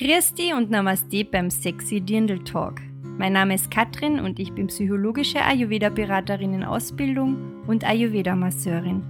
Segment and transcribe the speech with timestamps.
[0.00, 2.80] Dich und Namaste beim Sexy Dirndl Talk.
[3.02, 9.02] Mein Name ist Katrin und ich bin psychologische Ayurveda-Beraterin in Ausbildung und Ayurveda-Masseurin.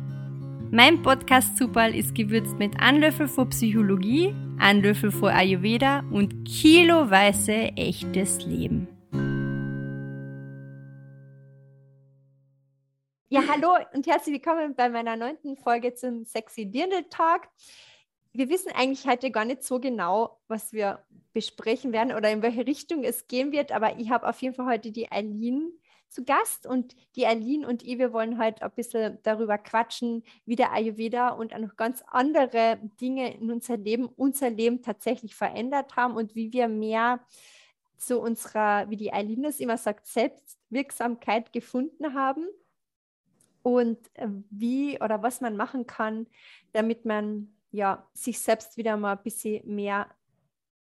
[0.70, 8.46] Mein Podcast Zupal ist gewürzt mit Anlöffel vor Psychologie, Anlöffel vor Ayurveda und kiloweise echtes
[8.46, 8.88] Leben.
[13.28, 17.42] Ja, hallo und herzlich willkommen bei meiner neunten Folge zum Sexy Dirndl Talk
[18.32, 22.66] wir wissen eigentlich heute gar nicht so genau, was wir besprechen werden oder in welche
[22.66, 25.72] Richtung es gehen wird, aber ich habe auf jeden Fall heute die Eileen
[26.08, 30.56] zu Gast und die Eileen und ich, wir wollen heute ein bisschen darüber quatschen, wie
[30.56, 35.96] der Ayurveda und auch noch ganz andere Dinge in unser Leben, unser Leben tatsächlich verändert
[35.96, 37.20] haben und wie wir mehr
[37.96, 42.46] zu unserer, wie die Eileen es immer sagt, Selbstwirksamkeit gefunden haben
[43.62, 46.26] und äh, wie oder was man machen kann,
[46.72, 50.08] damit man ja, sich selbst wieder mal ein bisschen mehr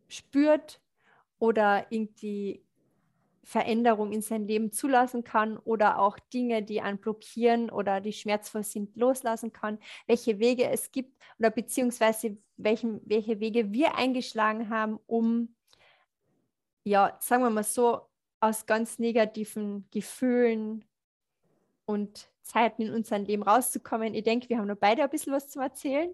[0.08, 0.82] spürt
[1.40, 2.64] oder irgendwie
[3.44, 8.64] Veränderung in sein Leben zulassen kann oder auch Dinge, die einen blockieren oder die schmerzvoll
[8.64, 14.98] sind, loslassen kann, welche Wege es gibt oder beziehungsweise welchen, welche Wege wir eingeschlagen haben,
[15.08, 15.56] um,
[16.86, 18.02] ja, sagen wir mal so,
[18.40, 20.86] aus ganz negativen Gefühlen
[21.86, 24.14] und Zeiten in unserem Leben rauszukommen.
[24.14, 26.14] Ich denke, wir haben noch beide ein bisschen was zu erzählen.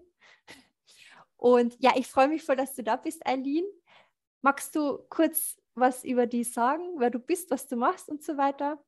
[1.40, 3.64] Und ja, ich freue mich voll, dass du da bist, Eileen.
[4.42, 8.36] Magst du kurz was über die sagen, wer du bist, was du machst und so
[8.36, 8.78] weiter?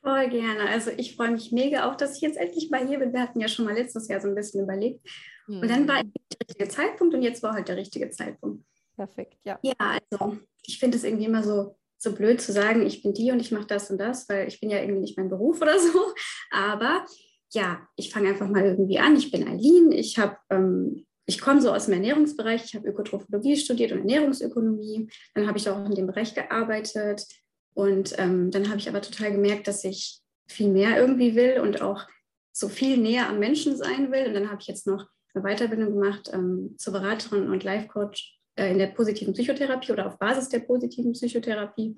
[0.00, 0.68] Voll gerne.
[0.68, 3.12] Also ich freue mich mega auch, dass ich jetzt endlich mal hier bin.
[3.12, 5.04] Wir hatten ja schon mal letztes Jahr so ein bisschen überlegt.
[5.48, 5.60] Mhm.
[5.60, 5.88] Und dann mhm.
[5.88, 8.64] war der richtige Zeitpunkt und jetzt war halt der richtige Zeitpunkt.
[8.94, 9.58] Perfekt, ja.
[9.62, 13.32] Ja, also ich finde es irgendwie immer so, so blöd zu sagen, ich bin die
[13.32, 15.78] und ich mache das und das, weil ich bin ja irgendwie nicht mein Beruf oder
[15.80, 16.14] so.
[16.52, 17.04] Aber
[17.52, 19.16] ja, ich fange einfach mal irgendwie an.
[19.16, 19.90] Ich bin Eileen.
[19.90, 25.10] Ich habe ähm, ich komme so aus dem Ernährungsbereich, ich habe Ökotrophologie studiert und Ernährungsökonomie.
[25.34, 27.26] Dann habe ich auch in dem Bereich gearbeitet.
[27.74, 31.82] Und ähm, dann habe ich aber total gemerkt, dass ich viel mehr irgendwie will und
[31.82, 32.06] auch
[32.50, 34.28] so viel näher am Menschen sein will.
[34.28, 38.40] Und dann habe ich jetzt noch eine Weiterbildung gemacht ähm, zur Beraterin und Life Coach
[38.56, 41.94] äh, in der positiven Psychotherapie oder auf Basis der positiven Psychotherapie.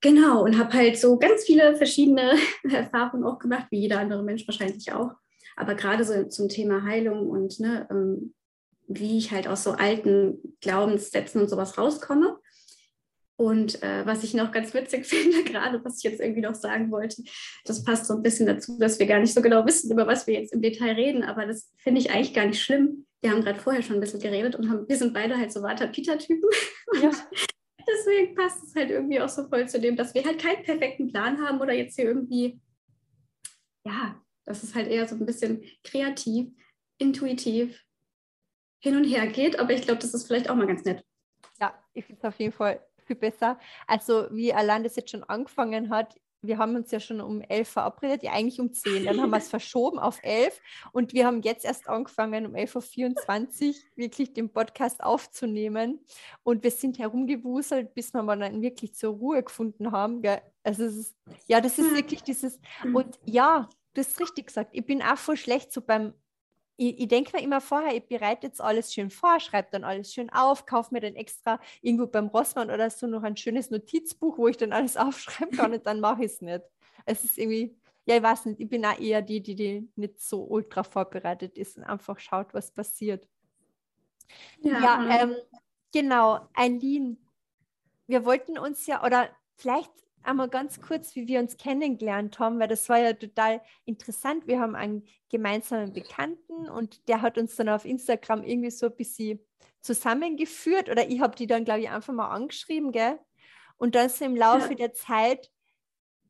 [0.00, 2.34] Genau, und habe halt so ganz viele verschiedene
[2.70, 5.10] Erfahrungen auch gemacht, wie jeder andere Mensch wahrscheinlich auch.
[5.58, 8.32] Aber gerade so zum Thema Heilung und ne, ähm,
[8.86, 12.38] wie ich halt aus so alten Glaubenssätzen und sowas rauskomme.
[13.36, 16.92] Und äh, was ich noch ganz witzig finde, gerade was ich jetzt irgendwie noch sagen
[16.92, 17.22] wollte,
[17.64, 20.28] das passt so ein bisschen dazu, dass wir gar nicht so genau wissen, über was
[20.28, 23.06] wir jetzt im Detail reden, aber das finde ich eigentlich gar nicht schlimm.
[23.20, 25.62] Wir haben gerade vorher schon ein bisschen geredet und haben, wir sind beide halt so
[25.62, 26.48] Vata-Pita-Typen.
[27.02, 27.10] Ja.
[27.86, 31.08] deswegen passt es halt irgendwie auch so voll zu dem, dass wir halt keinen perfekten
[31.08, 32.58] Plan haben oder jetzt hier irgendwie,
[33.84, 36.48] ja, dass es halt eher so ein bisschen kreativ,
[36.96, 37.84] intuitiv
[38.80, 39.58] hin und her geht.
[39.58, 41.04] Aber ich glaube, das ist vielleicht auch mal ganz nett.
[41.60, 43.58] Ja, ich finde es auf jeden Fall viel besser.
[43.86, 47.68] Also wie allein das jetzt schon angefangen hat, wir haben uns ja schon um elf
[47.68, 49.04] verabredet, ja eigentlich um zehn.
[49.04, 50.60] Dann haben wir es verschoben auf elf
[50.92, 56.00] und wir haben jetzt erst angefangen, um 11.24 Uhr wirklich den Podcast aufzunehmen.
[56.44, 60.22] Und wir sind herumgewuselt, bis wir mal dann wirklich zur Ruhe gefunden haben.
[60.62, 61.16] Also ist,
[61.46, 62.60] ja, das ist wirklich dieses,
[62.94, 66.14] und ja, du hast richtig gesagt, ich bin auch voll schlecht so beim,
[66.76, 70.12] ich, ich denke mir immer vorher, ich bereite jetzt alles schön vor, schreibe dann alles
[70.12, 74.38] schön auf, kaufe mir dann extra irgendwo beim Rossmann oder so noch ein schönes Notizbuch,
[74.38, 76.62] wo ich dann alles aufschreiben kann und dann mache ich es nicht.
[77.04, 77.76] Es ist irgendwie,
[78.06, 81.58] ja, ich weiß nicht, ich bin auch eher die, die, die nicht so ultra vorbereitet
[81.58, 83.26] ist und einfach schaut, was passiert.
[84.60, 85.36] Ja, ja ähm,
[85.92, 87.18] genau, Eileen,
[88.06, 89.92] wir wollten uns ja, oder vielleicht
[90.22, 94.46] einmal ganz kurz, wie wir uns kennengelernt haben, weil das war ja total interessant.
[94.46, 98.96] Wir haben einen gemeinsamen Bekannten und der hat uns dann auf Instagram irgendwie so ein
[98.96, 99.40] bisschen
[99.80, 103.18] zusammengeführt oder ich habe die dann, glaube ich, einfach mal angeschrieben, gell?
[103.76, 104.74] Und dann so im Laufe ja.
[104.74, 105.50] der Zeit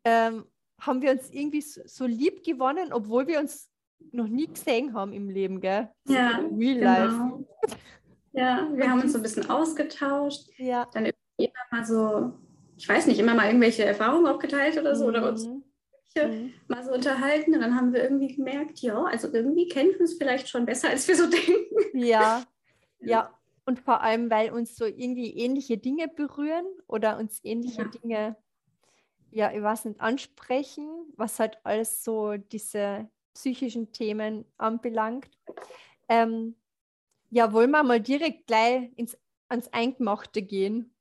[0.05, 0.45] ähm,
[0.81, 3.71] haben wir uns irgendwie so, so, lieb gewonnen, obwohl wir uns
[4.13, 5.91] noch nie gesehen haben im Leben, gell?
[6.07, 6.85] Ja, Real genau.
[6.85, 7.47] Life.
[8.33, 10.49] Ja, wir haben uns so ein bisschen ausgetauscht.
[10.59, 10.87] Ja.
[10.93, 12.39] Dann immer mal so
[12.79, 15.11] ich weiß nicht, immer mal irgendwelche Erfahrungen auch geteilt oder so mhm.
[15.11, 16.53] oder uns mhm.
[16.69, 20.17] mal so unterhalten und dann haben wir irgendwie gemerkt, ja, also irgendwie kennen wir es
[20.17, 21.65] vielleicht schon besser, als wir so denken.
[21.93, 22.45] Ja,
[23.01, 23.35] ja.
[23.67, 27.89] Und vor allem, weil uns so irgendwie ähnliche Dinge berühren oder uns ähnliche ja.
[27.89, 28.37] Dinge,
[29.31, 35.29] ja, ich weiß nicht, ansprechen, was halt alles so diese psychischen Themen anbelangt.
[36.09, 36.55] Ähm,
[37.29, 40.95] ja, wollen wir mal direkt gleich ins, ans Eingemachte gehen.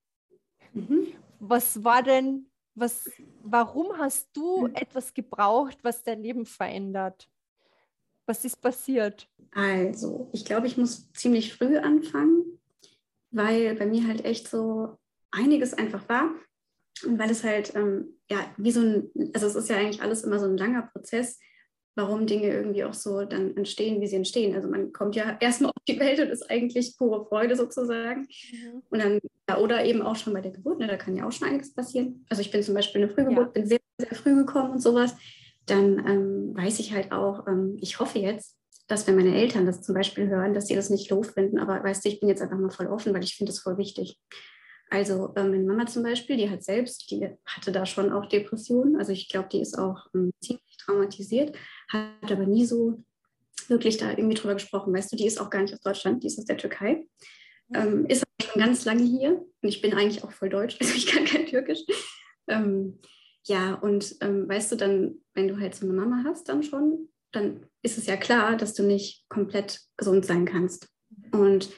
[0.74, 3.10] Mhm was war denn, was,
[3.44, 7.30] warum hast du etwas gebraucht, was dein Leben verändert?
[8.26, 9.30] Was ist passiert?
[9.52, 12.60] Also, ich glaube, ich muss ziemlich früh anfangen.
[13.32, 14.98] weil bei mir halt echt so
[15.32, 16.32] einiges einfach war.
[17.06, 20.24] Und weil es halt, ähm, ja, wie so ein, also es ist ja eigentlich alles
[20.24, 21.40] immer so ein langer Prozess,
[21.98, 24.56] warum Dinge irgendwie auch so dann entstehen, wie sie entstehen.
[24.56, 28.28] Also man kommt ja erstmal auf die Welt und ist eigentlich pure Freude sozusagen.
[28.52, 28.84] Mhm.
[28.90, 31.32] Und dann, ja, oder eben auch schon bei der Geburt, ne, da kann ja auch
[31.32, 32.24] schon einiges passieren.
[32.30, 33.52] Also ich bin zum Beispiel eine Frühgeburt, ja.
[33.52, 35.16] bin sehr, sehr früh gekommen und sowas.
[35.66, 38.56] Dann ähm, weiß ich halt auch, ähm, ich hoffe jetzt,
[38.88, 41.58] dass wenn meine Eltern das zum Beispiel hören, dass sie das nicht doof finden.
[41.58, 43.78] Aber weißt du, ich bin jetzt einfach mal voll offen, weil ich finde das voll
[43.78, 44.20] wichtig.
[44.90, 48.96] Also äh, meine Mama zum Beispiel, die hat selbst, die hatte da schon auch Depressionen.
[48.98, 51.56] Also ich glaube, die ist auch ähm, ziemlich traumatisiert,
[51.88, 53.04] hat aber nie so
[53.68, 54.94] wirklich da irgendwie drüber gesprochen.
[54.94, 57.08] Weißt du, die ist auch gar nicht aus Deutschland, die ist aus der Türkei.
[57.74, 60.94] Ähm, ist aber schon ganz lange hier und ich bin eigentlich auch voll deutsch, also
[60.94, 61.80] ich kann kein Türkisch.
[62.48, 63.00] Ähm,
[63.44, 67.10] ja, und ähm, weißt du, dann, wenn du halt so eine Mama hast, dann schon,
[67.32, 70.88] dann ist es ja klar, dass du nicht komplett gesund sein kannst.
[71.32, 71.70] Und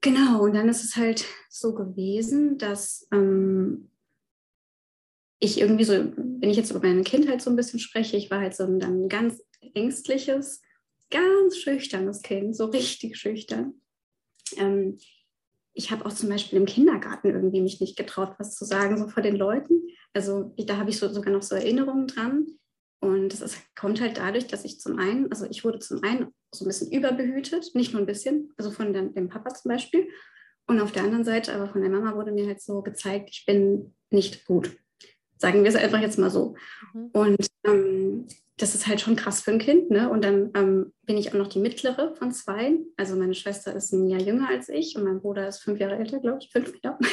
[0.00, 3.90] Genau, und dann ist es halt so gewesen, dass ähm,
[5.40, 8.40] ich irgendwie so, wenn ich jetzt über meine Kindheit so ein bisschen spreche, ich war
[8.40, 9.40] halt so ein dann ganz
[9.74, 10.60] ängstliches,
[11.10, 13.80] ganz schüchternes Kind, so richtig schüchtern.
[14.56, 14.98] Ähm,
[15.74, 19.08] ich habe auch zum Beispiel im Kindergarten irgendwie mich nicht getraut, was zu sagen, so
[19.08, 19.80] vor den Leuten.
[20.12, 22.46] Also da habe ich so, sogar noch so Erinnerungen dran.
[23.00, 26.34] Und das ist, kommt halt dadurch, dass ich zum einen, also ich wurde zum einen
[26.52, 30.08] so ein bisschen überbehütet, nicht nur ein bisschen, also von dem, dem Papa zum Beispiel.
[30.66, 33.46] Und auf der anderen Seite, aber von der Mama wurde mir halt so gezeigt, ich
[33.46, 34.76] bin nicht gut.
[35.38, 36.54] Sagen wir es einfach jetzt mal so.
[36.92, 37.10] Mhm.
[37.12, 38.26] Und ähm,
[38.56, 39.90] das ist halt schon krass für ein Kind.
[39.90, 40.10] Ne?
[40.10, 42.76] Und dann ähm, bin ich auch noch die mittlere von zwei.
[42.96, 45.96] Also meine Schwester ist ein Jahr jünger als ich und mein Bruder ist fünf Jahre
[45.96, 46.98] älter, glaube ich, fünf Jahre.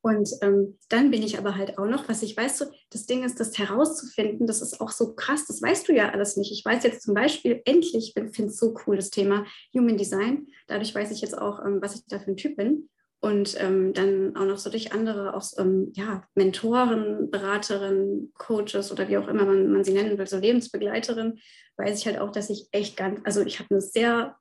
[0.00, 3.24] Und ähm, dann bin ich aber halt auch noch, was ich weiß, so, das Ding
[3.24, 6.52] ist, das herauszufinden, das ist auch so krass, das weißt du ja alles nicht.
[6.52, 9.44] Ich weiß jetzt zum Beispiel, endlich, ich finde es so cool, das Thema
[9.74, 10.46] Human Design.
[10.68, 12.88] Dadurch weiß ich jetzt auch, ähm, was ich da für ein Typ bin.
[13.20, 19.08] Und ähm, dann auch noch so durch andere, auch ähm, ja, Mentoren, Beraterinnen, Coaches oder
[19.08, 21.40] wie auch immer man, man sie nennen will, so Lebensbegleiterin,
[21.78, 24.36] weiß ich halt auch, dass ich echt ganz, also ich habe eine sehr,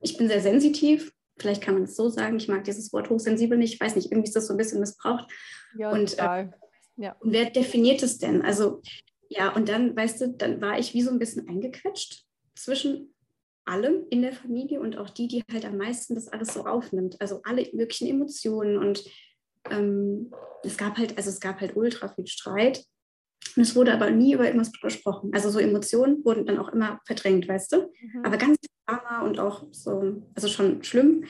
[0.00, 3.58] ich bin sehr sensitiv, vielleicht kann man es so sagen, ich mag dieses Wort hochsensibel
[3.58, 5.30] nicht, ich weiß nicht, irgendwie ist das so ein bisschen missbraucht.
[5.76, 6.48] Ja, und, äh,
[6.96, 7.16] ja.
[7.20, 8.40] und wer definiert es denn?
[8.42, 8.80] Also
[9.28, 12.24] ja, und dann, weißt du, dann war ich wie so ein bisschen eingequetscht
[12.54, 13.11] zwischen
[13.64, 17.20] allem in der Familie und auch die, die halt am meisten das alles so aufnimmt.
[17.20, 19.04] Also alle möglichen Emotionen und
[19.70, 20.32] ähm,
[20.64, 22.84] es gab halt, also es gab halt ultra viel Streit.
[23.56, 25.30] Und es wurde aber nie über irgendwas gesprochen.
[25.34, 27.76] Also so Emotionen wurden dann auch immer verdrängt, weißt du?
[28.00, 28.24] Mhm.
[28.24, 28.56] Aber ganz
[28.86, 31.24] Drama und auch so, also schon schlimm.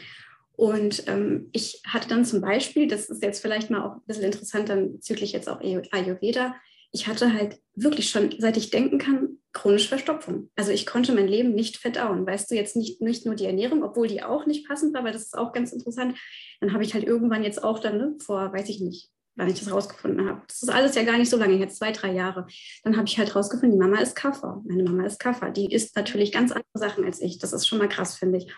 [0.55, 4.25] Und ähm, ich hatte dann zum Beispiel, das ist jetzt vielleicht mal auch ein bisschen
[4.25, 6.55] interessant, dann bezüglich jetzt auch Ayurveda,
[6.93, 9.32] ich hatte halt wirklich schon, seit ich denken kann,
[9.63, 10.51] chronische Verstopfung.
[10.57, 12.27] Also ich konnte mein Leben nicht verdauen.
[12.27, 15.13] Weißt du, jetzt nicht, nicht nur die Ernährung, obwohl die auch nicht passend war, weil
[15.13, 16.19] das ist auch ganz interessant.
[16.61, 19.61] Dann habe ich halt irgendwann jetzt auch dann, ne, vor, weiß ich nicht, wann ich
[19.61, 20.43] das rausgefunden habe.
[20.49, 22.49] Das ist alles ja gar nicht so lange, jetzt zwei, drei Jahre.
[22.83, 24.61] Dann habe ich halt rausgefunden, die Mama ist Kaffer.
[24.67, 25.51] Meine Mama ist Kaffer.
[25.51, 27.39] Die isst natürlich ganz andere Sachen als ich.
[27.39, 28.53] Das ist schon mal krass, finde ich.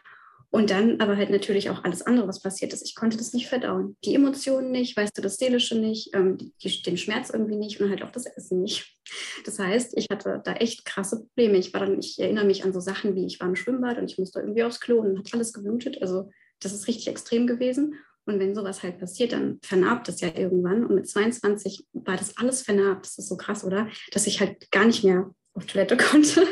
[0.54, 2.86] Und dann aber halt natürlich auch alles andere, was passiert ist.
[2.86, 3.96] Ich konnte das nicht verdauen.
[4.04, 7.90] Die Emotionen nicht, weißt du, das Seelische nicht, ähm, die, den Schmerz irgendwie nicht und
[7.90, 8.96] halt auch das Essen nicht.
[9.44, 11.58] Das heißt, ich hatte da echt krasse Probleme.
[11.58, 14.08] Ich war dann, ich erinnere mich an so Sachen wie, ich war im Schwimmbad und
[14.08, 16.00] ich musste irgendwie aufs Klo und hat alles geblutet.
[16.00, 16.30] Also
[16.60, 17.96] das ist richtig extrem gewesen.
[18.24, 20.86] Und wenn sowas halt passiert, dann vernarbt es ja irgendwann.
[20.86, 23.06] Und mit 22 war das alles vernarbt.
[23.06, 23.88] Das ist so krass, oder?
[24.12, 26.46] Dass ich halt gar nicht mehr auf Toilette konnte.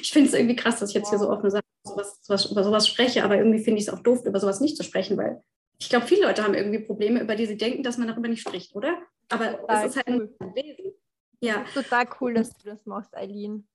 [0.00, 2.64] Ich finde es irgendwie krass, dass ich jetzt hier so offen sage, sowas, sowas, über
[2.64, 5.42] sowas spreche, aber irgendwie finde ich es auch doof, über sowas nicht zu sprechen, weil
[5.78, 8.42] ich glaube, viele Leute haben irgendwie Probleme, über die sie denken, dass man darüber nicht
[8.42, 9.02] spricht, oder?
[9.28, 10.34] Aber es ist halt cool.
[10.38, 10.92] ein Wesen.
[11.40, 11.64] Ja.
[11.74, 13.66] total cool, dass du das machst, Eileen.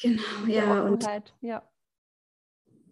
[0.00, 0.82] Genau, ja.
[0.82, 1.04] Und
[1.40, 1.68] ja.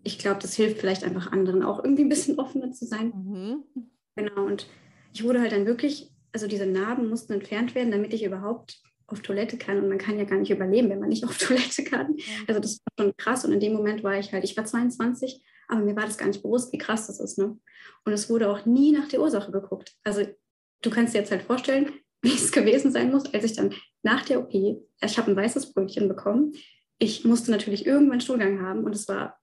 [0.02, 3.12] ich glaube, das hilft vielleicht einfach anderen auch irgendwie ein bisschen offener zu sein.
[3.14, 3.88] Mhm.
[4.16, 4.66] Genau, und
[5.12, 8.82] ich wurde halt dann wirklich, also diese Narben mussten entfernt werden, damit ich überhaupt
[9.14, 9.78] auf Toilette kann.
[9.78, 12.16] Und man kann ja gar nicht überleben, wenn man nicht auf Toilette kann.
[12.46, 13.44] Also das war schon krass.
[13.44, 16.26] Und in dem Moment war ich halt, ich war 22, aber mir war das gar
[16.26, 17.38] nicht bewusst, wie krass das ist.
[17.38, 17.56] Ne?
[18.04, 19.94] Und es wurde auch nie nach der Ursache geguckt.
[20.04, 20.26] Also
[20.82, 21.90] du kannst dir jetzt halt vorstellen,
[22.22, 25.72] wie es gewesen sein muss, als ich dann nach der OP, ich habe ein weißes
[25.72, 26.52] Brötchen bekommen.
[26.98, 29.38] Ich musste natürlich irgendwann Stuhlgang haben und es war,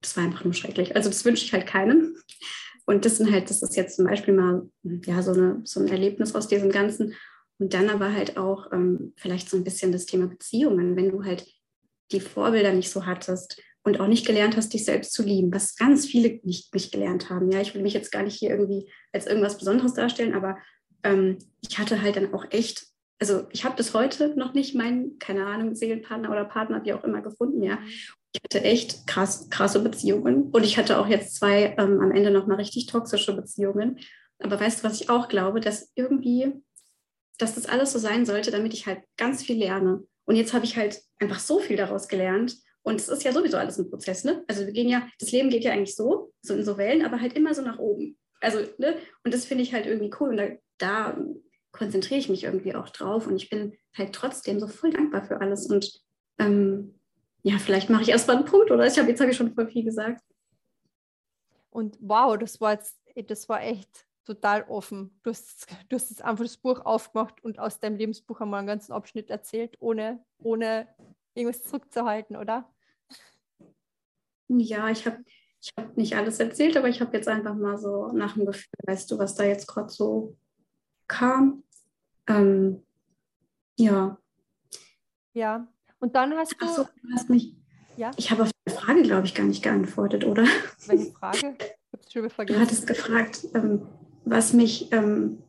[0.00, 0.96] das war einfach nur schrecklich.
[0.96, 2.16] Also das wünsche ich halt keinem.
[2.86, 4.68] Und das sind halt, das ist jetzt zum Beispiel mal
[5.04, 7.14] ja, so, eine, so ein Erlebnis aus diesem Ganzen.
[7.58, 11.24] Und dann aber halt auch ähm, vielleicht so ein bisschen das Thema Beziehungen, wenn du
[11.24, 11.46] halt
[12.12, 15.76] die Vorbilder nicht so hattest und auch nicht gelernt hast, dich selbst zu lieben, was
[15.76, 17.50] ganz viele nicht, nicht gelernt haben.
[17.50, 20.58] Ja, ich will mich jetzt gar nicht hier irgendwie als irgendwas Besonderes darstellen, aber
[21.02, 21.38] ähm,
[21.68, 22.86] ich hatte halt dann auch echt,
[23.18, 27.04] also ich habe bis heute noch nicht meinen, keine Ahnung, Seelenpartner oder Partner, wie auch
[27.04, 27.78] immer, gefunden, ja.
[28.32, 30.50] ich hatte echt krass, krasse Beziehungen.
[30.50, 33.98] Und ich hatte auch jetzt zwei ähm, am Ende nochmal richtig toxische Beziehungen.
[34.38, 36.52] Aber weißt du, was ich auch glaube, dass irgendwie,
[37.38, 40.04] dass das alles so sein sollte, damit ich halt ganz viel lerne.
[40.24, 42.56] Und jetzt habe ich halt einfach so viel daraus gelernt.
[42.82, 44.44] Und es ist ja sowieso alles ein Prozess, ne?
[44.46, 47.20] Also wir gehen ja, das Leben geht ja eigentlich so, so in so Wellen, aber
[47.20, 48.18] halt immer so nach oben.
[48.40, 48.96] Also, ne?
[49.24, 50.30] Und das finde ich halt irgendwie cool.
[50.30, 51.18] Und da, da
[51.72, 53.26] konzentriere ich mich irgendwie auch drauf.
[53.26, 55.66] Und ich bin halt trotzdem so voll dankbar für alles.
[55.66, 56.00] Und
[56.38, 56.98] ähm,
[57.42, 58.86] ja, vielleicht mache ich erstmal einen Punkt, oder?
[58.86, 60.22] Ich habe jetzt habe ich schon voll viel gesagt.
[61.70, 65.18] Und wow, das war jetzt, das war echt total offen.
[65.22, 68.68] Du hast, du hast jetzt einfach das Buch aufgemacht und aus deinem Lebensbuch einmal einen
[68.68, 70.86] ganzen Abschnitt erzählt, ohne, ohne
[71.34, 72.70] irgendwas zurückzuhalten, oder?
[74.48, 75.24] Ja, ich habe
[75.60, 78.68] ich hab nicht alles erzählt, aber ich habe jetzt einfach mal so nach dem Gefühl,
[78.86, 80.36] weißt du, was da jetzt gerade so
[81.08, 81.64] kam.
[82.26, 82.82] Ähm,
[83.78, 84.18] ja.
[85.32, 85.68] Ja,
[86.00, 86.66] und dann hast du.
[86.66, 87.54] Achso, du hast mich.
[87.96, 88.10] Ja?
[88.16, 90.44] Ich habe auf die Frage, glaube ich, gar nicht geantwortet, oder?
[90.86, 91.56] Welche Frage?
[92.06, 92.58] Ich schon vergessen.
[92.58, 93.86] Du hattest gefragt, ähm,
[94.30, 95.42] was mich ähm,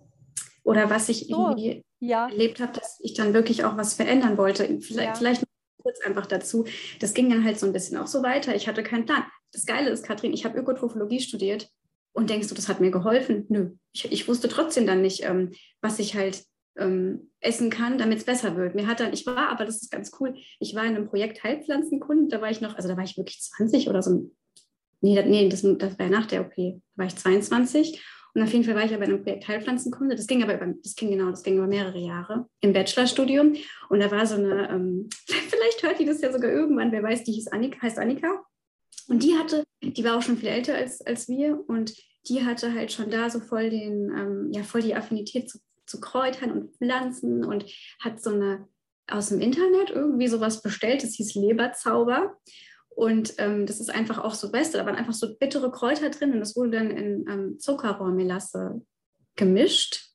[0.63, 2.27] oder was ich so, irgendwie ja.
[2.27, 4.79] erlebt habe, dass ich dann wirklich auch was verändern wollte.
[4.81, 5.15] Vielleicht, ja.
[5.15, 5.43] vielleicht
[5.81, 6.65] kurz einfach dazu.
[6.99, 8.55] Das ging dann halt so ein bisschen auch so weiter.
[8.55, 9.23] Ich hatte keinen Plan.
[9.51, 11.69] Das Geile ist, Katrin, ich habe Ökotrophologie studiert
[12.13, 13.45] und denkst du, das hat mir geholfen?
[13.49, 13.71] Nö.
[13.93, 16.43] Ich, ich wusste trotzdem dann nicht, ähm, was ich halt
[16.77, 18.75] ähm, essen kann, damit es besser wird.
[18.75, 21.43] Mir hat dann, ich war, aber das ist ganz cool, ich war in einem Projekt
[21.43, 24.31] Heilpflanzenkunden, da war ich noch, also da war ich wirklich 20 oder so.
[25.01, 28.01] Nee, nee das, das war ja nach der OP, da war ich 22.
[28.39, 30.15] Und auf jeden Fall war ich aber in einem Projekt Heilpflanzenkunde.
[30.15, 33.55] Das ging aber über, das ging genau, das ging über mehrere Jahre im Bachelorstudium.
[33.89, 37.23] Und da war so eine, ähm, vielleicht hört die das ja sogar irgendwann, wer weiß,
[37.23, 38.43] die hieß Annika, heißt Annika.
[39.07, 41.93] Und die hatte, die war auch schon viel älter als, als wir und
[42.27, 45.99] die hatte halt schon da so voll den, ähm, ja, voll die Affinität zu zu
[45.99, 47.65] Kräutern und Pflanzen und
[47.99, 48.67] hat so eine
[49.07, 52.37] aus dem Internet irgendwie sowas bestellt, das hieß Leberzauber.
[52.99, 54.77] Und ähm, das ist einfach auch so beste.
[54.77, 58.81] Da waren einfach so bittere Kräuter drin und das wurde dann in ähm, Zuckerrohrmelasse
[59.37, 60.09] gemischt.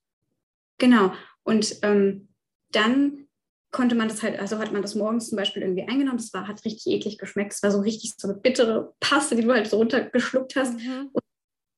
[0.76, 1.14] Genau.
[1.44, 2.28] Und ähm,
[2.72, 3.26] dann
[3.70, 6.18] konnte man das halt, also hat man das morgens zum Beispiel irgendwie eingenommen.
[6.18, 7.54] Das war, hat richtig eklig geschmeckt.
[7.54, 10.74] Es war so richtig so eine bittere Paste, die du halt so runtergeschluckt hast.
[10.78, 11.08] Mhm.
[11.10, 11.22] Und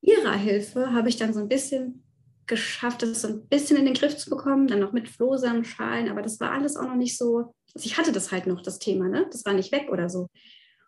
[0.03, 2.03] mit ihrer Hilfe habe ich dann so ein bisschen
[2.49, 6.23] geschafft, das so ein bisschen in den Griff zu bekommen, dann noch mit Flohsamenschalen, aber
[6.23, 9.09] das war alles auch noch nicht so, also ich hatte das halt noch, das Thema,
[9.09, 9.27] ne?
[9.31, 10.29] Das war nicht weg oder so.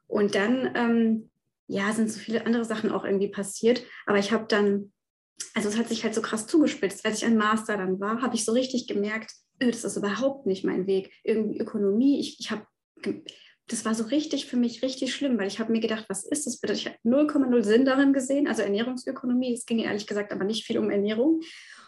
[0.09, 1.31] Und dann, ähm,
[1.69, 4.93] ja, sind so viele andere Sachen auch irgendwie passiert, aber ich habe dann,
[5.55, 7.05] also es hat sich halt so krass zugespitzt.
[7.05, 10.47] Als ich ein Master dann war, habe ich so richtig gemerkt, öh, das ist überhaupt
[10.47, 11.13] nicht mein Weg.
[11.23, 12.67] Irgendwie Ökonomie, ich, ich habe
[13.69, 16.47] das war so richtig für mich richtig schlimm, weil ich habe mir gedacht, was ist
[16.47, 16.73] das bitte?
[16.73, 19.53] Ich habe 0,0 Sinn darin gesehen, also Ernährungsökonomie.
[19.53, 21.43] Es ging ehrlich gesagt aber nicht viel um Ernährung.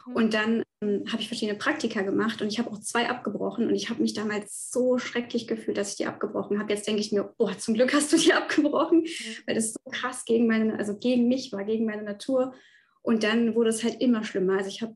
[0.06, 0.14] Mhm.
[0.14, 3.90] Und dann habe ich verschiedene Praktika gemacht und ich habe auch zwei abgebrochen und ich
[3.90, 6.72] habe mich damals so schrecklich gefühlt, dass ich die abgebrochen habe.
[6.72, 9.04] Jetzt denke ich mir, oh, zum Glück hast du die abgebrochen,
[9.46, 12.54] weil das so krass gegen meine, also gegen mich war, gegen meine Natur.
[13.02, 14.58] Und dann wurde es halt immer schlimmer.
[14.58, 14.94] Also ich, hab,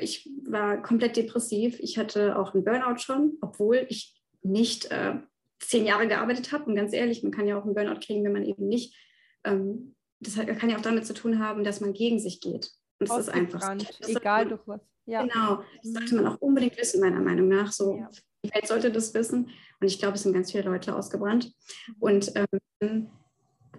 [0.00, 1.78] ich war komplett depressiv.
[1.78, 5.14] Ich hatte auch einen Burnout schon, obwohl ich nicht äh,
[5.60, 6.64] zehn Jahre gearbeitet habe.
[6.64, 8.96] Und ganz ehrlich, man kann ja auch einen Burnout kriegen, wenn man eben nicht.
[9.44, 12.70] Ähm, das kann ja auch damit zu tun haben, dass man gegen sich geht.
[12.98, 13.76] Und das ist einfach.
[14.06, 14.80] Egal durch was.
[15.10, 15.22] Ja.
[15.22, 17.72] Genau, das sollte man auch unbedingt wissen, meiner Meinung nach.
[17.72, 18.08] So, ja.
[18.44, 19.50] Die Welt sollte das wissen.
[19.80, 21.52] Und ich glaube, es sind ganz viele Leute ausgebrannt.
[21.88, 21.94] Mhm.
[21.98, 22.32] Und
[22.80, 23.10] ähm,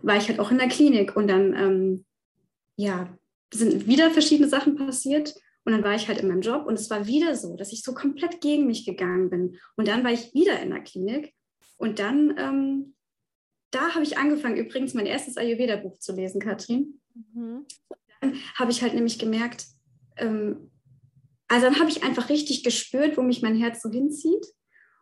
[0.01, 2.05] war ich halt auch in der Klinik und dann, ähm,
[2.75, 3.17] ja,
[3.53, 5.35] sind wieder verschiedene Sachen passiert.
[5.63, 7.83] Und dann war ich halt in meinem Job und es war wieder so, dass ich
[7.83, 9.57] so komplett gegen mich gegangen bin.
[9.75, 11.33] Und dann war ich wieder in der Klinik
[11.77, 12.95] und dann, ähm,
[13.69, 16.99] da habe ich angefangen, übrigens mein erstes Ayurveda-Buch zu lesen, Katrin.
[17.33, 17.65] Mhm.
[18.21, 19.67] Dann habe ich halt nämlich gemerkt,
[20.17, 20.70] ähm,
[21.51, 24.45] also dann habe ich einfach richtig gespürt, wo mich mein Herz so hinzieht.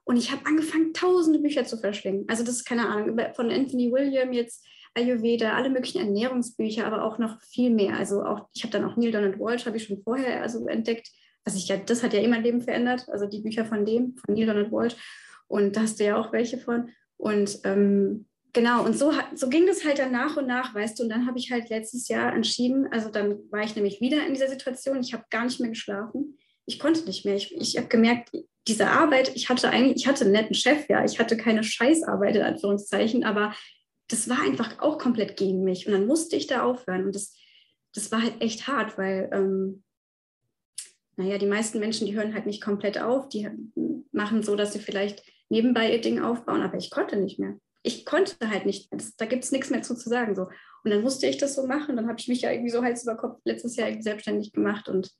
[0.03, 2.25] Und ich habe angefangen, tausende Bücher zu verschlingen.
[2.27, 4.65] Also das ist keine Ahnung, von Anthony William jetzt
[4.95, 7.95] Ayurveda, alle möglichen Ernährungsbücher, aber auch noch viel mehr.
[7.97, 11.07] Also auch, ich habe dann auch Neil Donald Walsh, habe ich schon vorher also entdeckt.
[11.45, 14.33] Also ich das hat ja immer mein Leben verändert, also die Bücher von dem, von
[14.33, 14.95] Neil Donald Walsh.
[15.47, 16.89] Und da hast du ja auch welche von.
[17.17, 21.03] Und ähm, genau, und so, so ging das halt dann nach und nach, weißt du.
[21.03, 24.33] Und dann habe ich halt letztes Jahr entschieden, also dann war ich nämlich wieder in
[24.33, 26.37] dieser Situation, ich habe gar nicht mehr geschlafen.
[26.65, 27.35] Ich konnte nicht mehr.
[27.35, 28.31] Ich, ich habe gemerkt,
[28.67, 32.35] diese Arbeit, ich hatte eigentlich, ich hatte einen netten Chef, ja, ich hatte keine Scheißarbeit
[32.35, 33.53] in Anführungszeichen, aber
[34.07, 35.87] das war einfach auch komplett gegen mich.
[35.87, 37.05] Und dann musste ich da aufhören.
[37.05, 37.35] Und das,
[37.93, 39.83] das war halt echt hart, weil, ähm,
[41.15, 43.47] naja, die meisten Menschen, die hören halt nicht komplett auf, die
[44.11, 47.57] machen so, dass sie vielleicht nebenbei ihr Ding aufbauen, aber ich konnte nicht mehr.
[47.81, 50.35] Ich konnte halt nicht da gibt es nichts mehr zu, zu sagen.
[50.35, 50.49] So.
[50.83, 51.95] Und dann musste ich das so machen.
[51.95, 54.89] Dann habe ich mich ja irgendwie so Hals über Kopf letztes Jahr selbstständig gemacht.
[54.89, 55.11] Und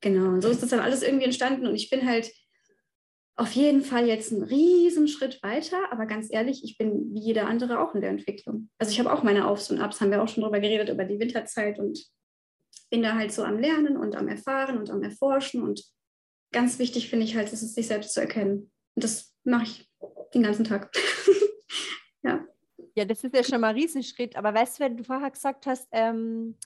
[0.00, 1.66] genau, und so ist das dann alles irgendwie entstanden.
[1.66, 2.30] Und ich bin halt
[3.38, 7.46] auf jeden Fall jetzt einen riesen Schritt weiter, aber ganz ehrlich, ich bin wie jeder
[7.46, 8.68] andere auch in der Entwicklung.
[8.78, 11.04] Also ich habe auch meine Aufs und Abs, haben wir auch schon drüber geredet, über
[11.04, 12.04] die Winterzeit und
[12.90, 15.84] bin da halt so am Lernen und am Erfahren und am Erforschen und
[16.52, 18.72] ganz wichtig finde ich halt, ist es sich selbst zu erkennen.
[18.96, 19.88] Und das mache ich
[20.34, 20.90] den ganzen Tag.
[22.94, 23.04] ja.
[23.04, 24.36] Das ist ja schon mal ein Riesenschritt.
[24.36, 26.56] Aber weißt du, wenn du vorher gesagt hast, ähm,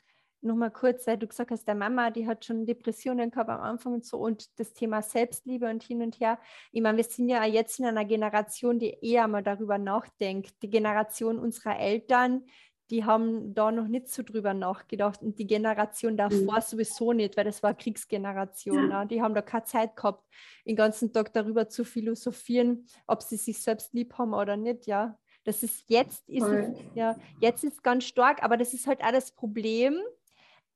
[0.43, 3.95] nochmal kurz, weil du gesagt hast, der Mama, die hat schon Depressionen gehabt am Anfang
[3.95, 6.39] und so und das Thema Selbstliebe und hin und her.
[6.73, 10.63] Ich meine, wir sind ja jetzt in einer Generation, die eher mal darüber nachdenkt.
[10.63, 12.45] Die Generation unserer Eltern,
[12.91, 16.61] die haben da noch nicht so drüber nachgedacht und die Generation davor mhm.
[16.61, 18.91] sowieso nicht, weil das war Kriegsgeneration.
[18.91, 19.01] Ja.
[19.01, 19.07] Ne?
[19.07, 20.27] Die haben da keine Zeit gehabt,
[20.67, 25.19] den ganzen Tag darüber zu philosophieren, ob sie sich selbst lieb haben oder nicht, ja.
[25.45, 29.11] Das ist jetzt, ist es, ja, jetzt ist ganz stark, aber das ist halt auch
[29.11, 29.99] das Problem,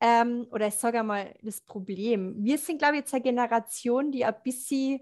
[0.00, 2.34] ähm, oder ich sage einmal das Problem.
[2.44, 5.00] Wir sind, glaube ich, jetzt eine Generation, die ein bisschen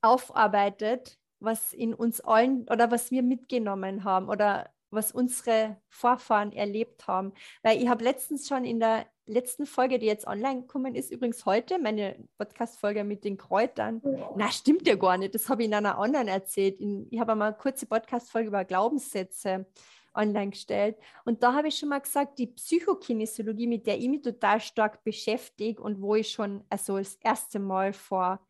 [0.00, 7.06] aufarbeitet, was in uns allen oder was wir mitgenommen haben oder was unsere Vorfahren erlebt
[7.06, 7.32] haben.
[7.62, 11.44] Weil ich habe letztens schon in der letzten Folge, die jetzt online gekommen ist, übrigens
[11.44, 14.00] heute, meine Podcast-Folge mit den Kräutern.
[14.36, 15.34] Na, stimmt ja gar nicht.
[15.34, 16.80] Das habe ich in einer anderen erzählt.
[16.80, 19.66] ich habe einmal eine kurze Podcast-Folge über Glaubenssätze
[20.14, 20.96] online gestellt.
[21.24, 25.04] Und da habe ich schon mal gesagt, die Psychokinesiologie, mit der ich mich total stark
[25.04, 28.40] beschäftige und wo ich schon also das erste Mal vor,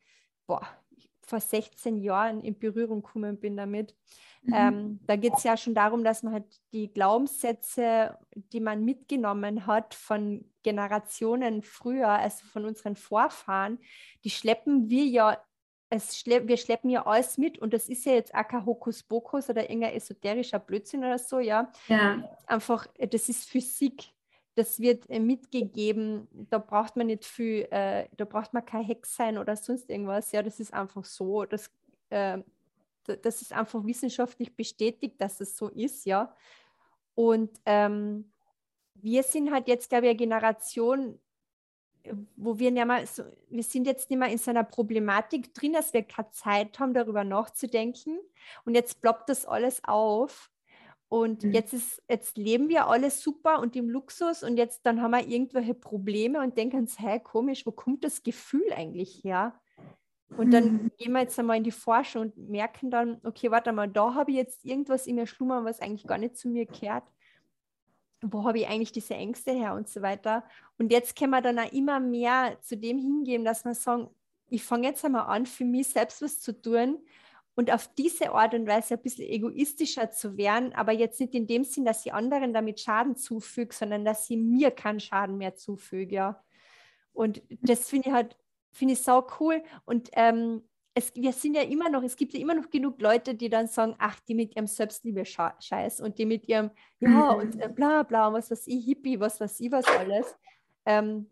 [0.46, 0.66] boah,
[1.28, 3.94] vor 16 Jahren in Berührung gekommen bin damit.
[4.42, 4.54] Mhm.
[4.54, 9.66] Ähm, da geht es ja schon darum, dass man halt die Glaubenssätze, die man mitgenommen
[9.66, 13.78] hat von Generationen früher, also von unseren Vorfahren,
[14.24, 15.38] die schleppen wir ja
[15.90, 19.48] es schle wir schleppen ja alles mit und das ist ja jetzt auch kein Hokuspokus
[19.48, 21.72] oder irgendein esoterischer Blödsinn oder so, ja.
[21.88, 22.22] ja.
[22.46, 24.12] Einfach, das ist Physik.
[24.58, 29.14] Das wird äh, mitgegeben, da braucht man nicht viel, äh, da braucht man kein Hex
[29.14, 30.32] sein oder sonst irgendwas.
[30.32, 31.44] Ja, das ist einfach so.
[31.44, 31.70] Das,
[32.10, 32.38] äh,
[33.04, 36.34] das ist einfach wissenschaftlich bestätigt, dass es so ist, ja.
[37.14, 38.32] Und ähm,
[38.94, 41.20] wir sind halt jetzt, glaube ich, eine Generation,
[42.34, 45.74] wo wir ja mal so, wir sind jetzt nicht mehr in so einer Problematik drin,
[45.74, 48.18] dass wir keine Zeit haben, darüber nachzudenken.
[48.64, 50.50] Und jetzt ploppt das alles auf.
[51.08, 51.52] Und mhm.
[51.52, 55.26] jetzt ist, jetzt leben wir alle super und im Luxus und jetzt dann haben wir
[55.26, 59.58] irgendwelche Probleme und denken uns, hey, komisch, wo kommt das Gefühl eigentlich her?
[60.36, 60.90] Und dann mhm.
[60.98, 64.30] gehen wir jetzt einmal in die Forschung und merken dann, okay, warte mal, da habe
[64.30, 67.04] ich jetzt irgendwas in mir schlummern, was eigentlich gar nicht zu mir gehört
[68.22, 70.44] wo habe ich eigentlich diese Ängste her und so weiter.
[70.78, 74.08] Und jetzt können wir dann auch immer mehr zu dem hingehen, dass wir sagen,
[74.50, 76.98] ich fange jetzt einmal an, für mich selbst was zu tun
[77.58, 81.48] und auf diese Art und Weise ein bisschen egoistischer zu werden, aber jetzt nicht in
[81.48, 85.56] dem Sinn, dass ich anderen damit Schaden zufüge, sondern dass sie mir keinen Schaden mehr
[85.56, 86.44] zufüge, ja.
[87.12, 88.36] Und das finde ich halt,
[88.70, 89.60] finde ich sau cool.
[89.84, 90.62] Und ähm,
[90.94, 93.66] es, wir sind ja immer noch, es gibt ja immer noch genug Leute, die dann
[93.66, 98.32] sagen, ach, die mit ihrem Selbstliebe-Scheiß und die mit ihrem, ja, und äh, bla bla,
[98.32, 100.38] was weiß ich, Hippie, was weiß ich, was alles.
[100.86, 101.28] Ähm,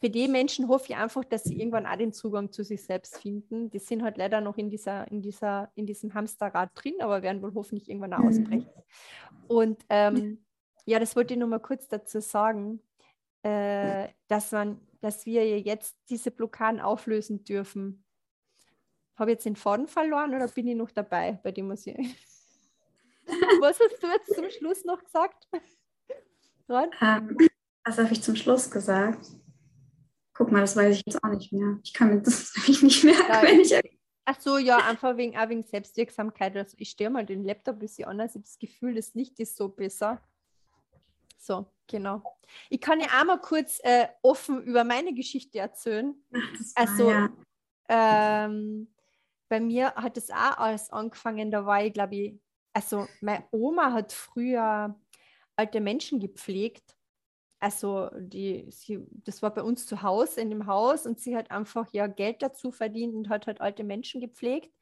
[0.00, 3.18] für die Menschen hoffe ich einfach, dass sie irgendwann auch den Zugang zu sich selbst
[3.18, 3.70] finden.
[3.70, 7.42] Die sind halt leider noch in, dieser, in, dieser, in diesem Hamsterrad drin, aber werden
[7.42, 8.28] wohl hoffentlich irgendwann auch mhm.
[8.28, 8.70] ausbrechen.
[9.48, 10.44] Und ähm,
[10.86, 12.80] ja, das wollte ich nur mal kurz dazu sagen,
[13.42, 18.04] äh, dass, man, dass wir jetzt diese Blockaden auflösen dürfen
[19.20, 22.10] habe ich jetzt den Faden verloren oder bin ich noch dabei bei dem Museum?
[23.60, 25.46] Was hast du jetzt zum Schluss noch gesagt?
[26.68, 27.36] Ähm,
[27.84, 29.26] was habe ich zum Schluss gesagt?
[30.40, 31.78] Guck mal, das weiß ich jetzt auch nicht mehr.
[31.84, 33.78] Ich kann mir das nämlich nicht merken, ja, wenn ich.
[34.24, 36.56] Ach so, ja, einfach wegen, auch wegen Selbstwirksamkeit.
[36.56, 38.30] Also ich stehe mal den Laptop ein bisschen anders.
[38.30, 40.18] Ich habe das Gefühl, das Licht ist so besser.
[41.36, 42.22] So, genau.
[42.70, 46.14] Ich kann ja auch mal kurz äh, offen über meine Geschichte erzählen.
[46.32, 47.28] Ach, also, ja.
[47.90, 48.88] ähm,
[49.50, 52.40] bei mir hat es auch alles angefangen, da war ich, glaube ich,
[52.72, 54.98] also meine Oma hat früher
[55.54, 56.96] alte Menschen gepflegt.
[57.60, 61.50] Also die, sie, das war bei uns zu Hause in dem Haus und sie hat
[61.50, 64.72] einfach ja Geld dazu verdient und hat halt alte Menschen gepflegt.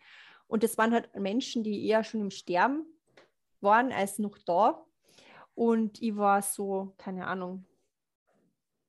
[0.46, 2.86] Und das waren halt Menschen, die eher schon im Sterben
[3.60, 4.84] waren als noch da.
[5.56, 7.66] Und ich war so, keine Ahnung,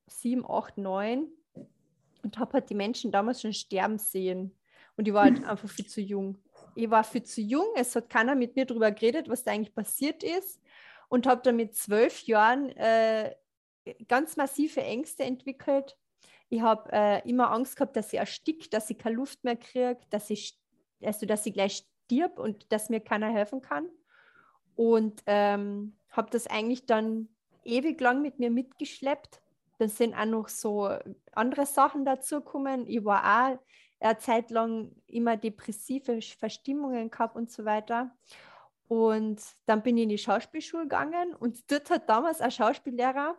[0.08, 1.28] sieben, acht, neun
[2.22, 4.56] und habe halt die Menschen damals schon sterben sehen.
[4.98, 6.38] Und ich war halt einfach viel zu jung.
[6.76, 9.74] Ich war viel zu jung, es hat keiner mit mir darüber geredet, was da eigentlich
[9.74, 10.62] passiert ist.
[11.08, 13.34] Und habe dann mit zwölf Jahren äh,
[14.08, 15.98] ganz massive Ängste entwickelt.
[16.50, 20.00] Ich habe äh, immer Angst gehabt, dass ich erstickt, dass ich keine Luft mehr kriege,
[20.10, 20.60] dass ich,
[21.02, 23.90] also, dass ich gleich stirb und dass mir keiner helfen kann.
[24.76, 27.30] Und ähm, habe das eigentlich dann
[27.64, 29.42] ewig lang mit mir mitgeschleppt.
[29.78, 30.90] Dann sind auch noch so
[31.34, 32.86] andere Sachen dazu gekommen.
[32.88, 33.60] Ich war auch
[34.00, 38.12] eine Zeit lang immer depressive Verstimmungen gehabt und so weiter.
[38.88, 43.38] Und dann bin ich in die Schauspielschule gegangen und dort hat damals ein Schauspiellehrer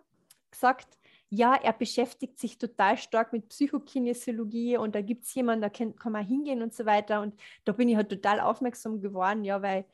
[0.50, 5.68] gesagt, ja, er beschäftigt sich total stark mit Psychokinesiologie und da gibt es jemanden, da
[5.68, 7.22] kann, kann man hingehen und so weiter.
[7.22, 7.34] Und
[7.64, 9.84] da bin ich halt total aufmerksam geworden, ja, weil,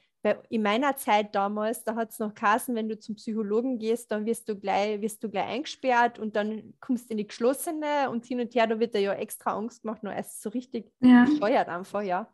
[0.49, 4.27] in meiner Zeit damals, da hat es noch Kassen, wenn du zum Psychologen gehst, dann
[4.27, 8.27] wirst du gleich, wirst du gleich eingesperrt und dann kommst du in die geschlossene und
[8.27, 11.27] hin und her, da wird dir ja extra Angst gemacht, nur erst so richtig ja.
[11.37, 12.29] steuert einfach, ja.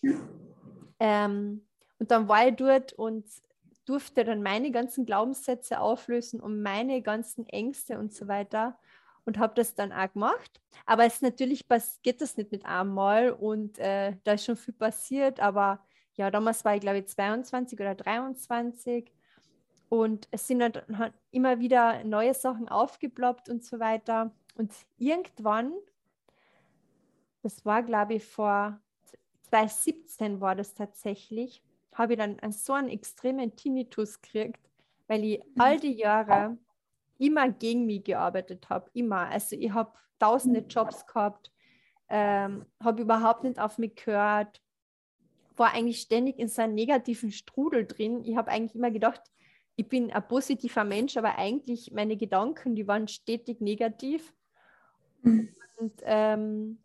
[0.00, 0.12] ja.
[1.00, 1.66] Ähm,
[1.98, 3.26] und dann war ich dort und
[3.84, 8.78] durfte dann meine ganzen Glaubenssätze auflösen und meine ganzen Ängste und so weiter
[9.24, 10.60] und habe das dann auch gemacht.
[10.86, 11.66] Aber es natürlich
[12.02, 15.40] geht das nicht mit einmal und äh, da ist schon viel passiert.
[15.40, 19.10] Aber ja, damals war ich glaube ich 22 oder 23
[19.88, 24.32] und es sind dann immer wieder neue Sachen aufgeploppt und so weiter.
[24.56, 25.72] Und irgendwann,
[27.42, 28.80] das war glaube ich vor
[29.50, 31.62] 2017 war das tatsächlich,
[31.94, 34.60] habe ich dann so einen extremen Tinnitus gekriegt,
[35.06, 35.60] weil ich mhm.
[35.60, 36.58] all die Jahre
[37.18, 39.28] immer gegen mich gearbeitet habe, immer.
[39.28, 40.68] Also ich habe tausende mhm.
[40.68, 41.52] Jobs gehabt,
[42.08, 44.60] ähm, habe überhaupt nicht auf mich gehört,
[45.56, 48.24] war eigentlich ständig in so einem negativen Strudel drin.
[48.24, 49.22] Ich habe eigentlich immer gedacht,
[49.76, 54.32] ich bin ein positiver Mensch, aber eigentlich meine Gedanken, die waren stetig negativ.
[55.22, 55.48] Mhm.
[55.76, 56.78] Und ähm,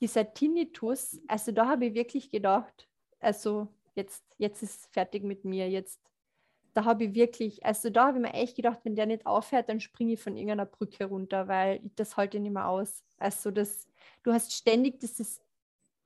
[0.00, 2.88] dieser Tinnitus, also da habe ich wirklich gedacht,
[3.20, 6.00] also jetzt, jetzt ist fertig mit mir, jetzt,
[6.72, 9.68] da habe ich wirklich, also da habe ich mir echt gedacht, wenn der nicht aufhört,
[9.68, 13.04] dann springe ich von irgendeiner Brücke runter, weil ich das halte nicht mehr aus.
[13.18, 13.88] Also das,
[14.22, 15.40] du hast ständig dieses,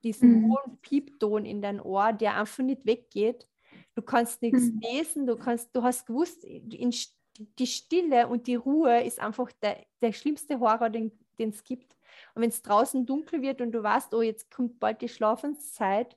[0.02, 0.52] diesen mhm.
[0.52, 3.48] hohen Piepton in dein Ohr, der einfach nicht weggeht.
[3.94, 4.80] Du kannst nichts mhm.
[4.80, 6.92] lesen, du kannst, du hast gewusst, in,
[7.58, 11.96] die Stille und die Ruhe ist einfach der, der schlimmste Horror, den es gibt.
[12.34, 16.16] Und wenn es draußen dunkel wird und du weißt, oh, jetzt kommt bald die Schlafenszeit,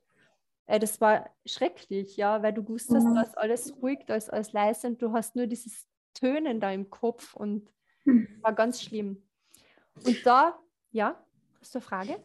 [0.71, 3.15] äh, das war schrecklich, ja, weil du wusstest, mhm.
[3.15, 6.71] da ist alles ruhig, da ist alles leise und du hast nur dieses Tönen da
[6.71, 7.69] im Kopf und
[8.05, 8.27] mhm.
[8.41, 9.21] war ganz schlimm.
[10.05, 10.57] Und da,
[10.91, 11.21] ja,
[11.59, 12.23] hast du eine Frage?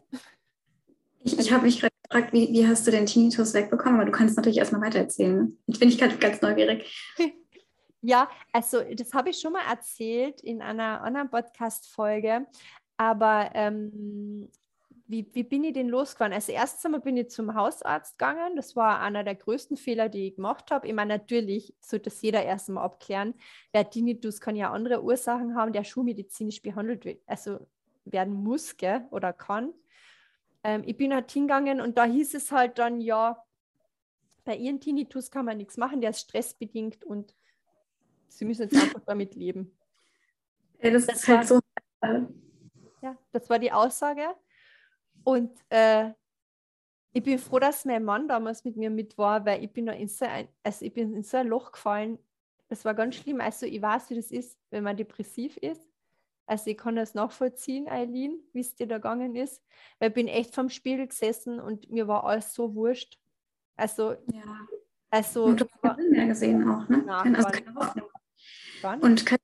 [1.25, 4.17] Ich, ich habe mich gerade gefragt, wie, wie, hast du den Tinnitus wegbekommen, aber du
[4.17, 5.59] kannst natürlich erstmal weitererzählen.
[5.67, 7.13] Jetzt bin ich ganz, ganz neugierig.
[8.03, 12.47] Ja, also das habe ich schon mal erzählt in einer anderen Podcast-Folge,
[12.97, 14.49] aber ähm,
[15.09, 16.33] wie, wie bin ich denn losgefahren?
[16.33, 18.57] Also erstens einmal bin ich zum Hausarzt gegangen.
[18.57, 20.89] Das war einer der größten Fehler, die ich gemacht habe.
[20.89, 23.35] Ich meine, natürlich sollte das jeder erst mal abklären.
[23.73, 27.67] Wer Tinnitus kann ja andere Ursachen haben, der schulmedizinisch behandelt wird, also
[28.05, 29.73] werden muss gell, oder kann.
[30.65, 33.45] Ähm, ich bin halt hingegangen und da hieß es halt dann, ja,
[34.45, 37.35] bei ihren Tinnitus kann man nichts machen, der ist stressbedingt und
[38.29, 39.77] sie müssen jetzt einfach damit leben.
[40.81, 41.61] Ja, das, das ist halt so.
[43.03, 44.35] Ja, das war die Aussage.
[45.27, 46.13] Und äh,
[47.13, 50.07] ich bin froh, dass mein Mann damals mit mir mit war, weil ich bin, in
[50.07, 52.21] so ein, also ich bin in so ein Loch gefallen.
[52.69, 53.41] Das war ganz schlimm.
[53.41, 55.83] Also ich weiß, wie das ist, wenn man depressiv ist.
[56.47, 59.65] Also ich kann das nachvollziehen, Eileen, wie es dir da gegangen ist.
[59.99, 63.19] Weil ich bin echt vom Spiegel gesessen und mir war alles so wurscht.
[63.75, 64.69] Also, ja.
[65.11, 65.47] also.
[65.47, 67.03] Und du hast mehr gesehen auch, ne?
[67.05, 67.49] Na, also,
[69.01, 69.39] und kann,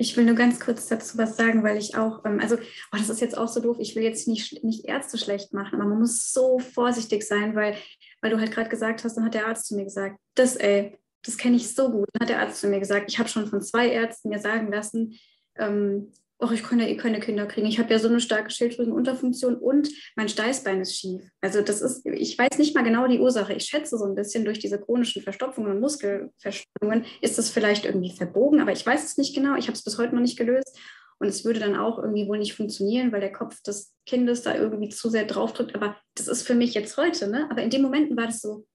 [0.00, 3.10] ich will nur ganz kurz dazu was sagen, weil ich auch, ähm, also, oh, das
[3.10, 5.98] ist jetzt auch so doof, ich will jetzt nicht, nicht Ärzte schlecht machen, aber man
[5.98, 7.76] muss so vorsichtig sein, weil,
[8.22, 10.98] weil du halt gerade gesagt hast, dann hat der Arzt zu mir gesagt, das, ey,
[11.22, 12.08] das kenne ich so gut.
[12.14, 14.72] Dann hat der Arzt zu mir gesagt, ich habe schon von zwei Ärzten mir sagen
[14.72, 15.18] lassen,
[15.56, 17.66] ähm, oh, ich kann ja eh keine Kinder kriegen.
[17.66, 21.22] Ich habe ja so eine starke Schilddrüsenunterfunktion und mein Steißbein ist schief.
[21.40, 23.52] Also das ist, ich weiß nicht mal genau die Ursache.
[23.52, 28.10] Ich schätze so ein bisschen durch diese chronischen Verstopfungen und Muskelverspannungen ist es vielleicht irgendwie
[28.10, 29.56] verbogen, aber ich weiß es nicht genau.
[29.56, 30.78] Ich habe es bis heute noch nicht gelöst.
[31.18, 34.56] Und es würde dann auch irgendwie wohl nicht funktionieren, weil der Kopf des Kindes da
[34.56, 35.74] irgendwie zu sehr draufdrückt.
[35.74, 37.46] Aber das ist für mich jetzt heute, ne?
[37.50, 38.66] Aber in den Momenten war das so,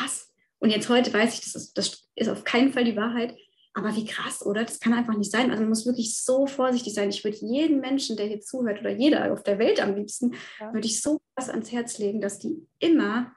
[0.00, 0.32] was?
[0.60, 3.36] Und jetzt heute weiß ich, das ist, das ist auf keinen Fall die Wahrheit.
[3.80, 4.64] Aber wie krass, oder?
[4.64, 5.50] Das kann einfach nicht sein.
[5.50, 7.08] Also man muss wirklich so vorsichtig sein.
[7.08, 10.72] Ich würde jeden Menschen, der hier zuhört, oder jeder auf der Welt am liebsten, ja.
[10.72, 13.32] würde ich so krass ans Herz legen, dass die immer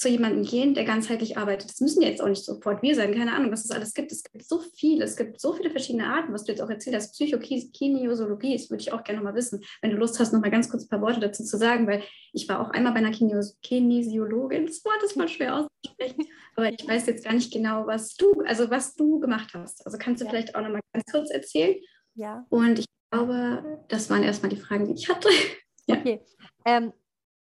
[0.00, 1.68] zu jemandem gehen, der ganzheitlich arbeitet.
[1.68, 4.10] Das müssen jetzt auch nicht sofort wir sein, keine Ahnung, was es alles gibt.
[4.10, 6.96] Es gibt so viel, es gibt so viele verschiedene Arten, was du jetzt auch erzählt
[6.96, 7.12] hast.
[7.12, 9.62] Psychokinesiologie, das würde ich auch gerne noch mal wissen.
[9.82, 12.02] Wenn du Lust hast, noch mal ganz kurz ein paar Worte dazu zu sagen, weil
[12.32, 14.66] ich war auch einmal bei einer Kinesiologin.
[14.66, 16.24] Das Wort ist mal schwer auszusprechen,
[16.56, 19.84] aber ich weiß jetzt gar nicht genau, was du, also was du gemacht hast.
[19.84, 20.30] Also kannst du ja.
[20.30, 21.76] vielleicht auch noch mal ganz kurz erzählen?
[22.14, 22.46] Ja.
[22.48, 25.28] Und ich glaube, das waren erstmal die Fragen, die ich hatte.
[25.86, 25.98] ja.
[25.98, 26.22] Okay.
[26.64, 26.94] Ähm,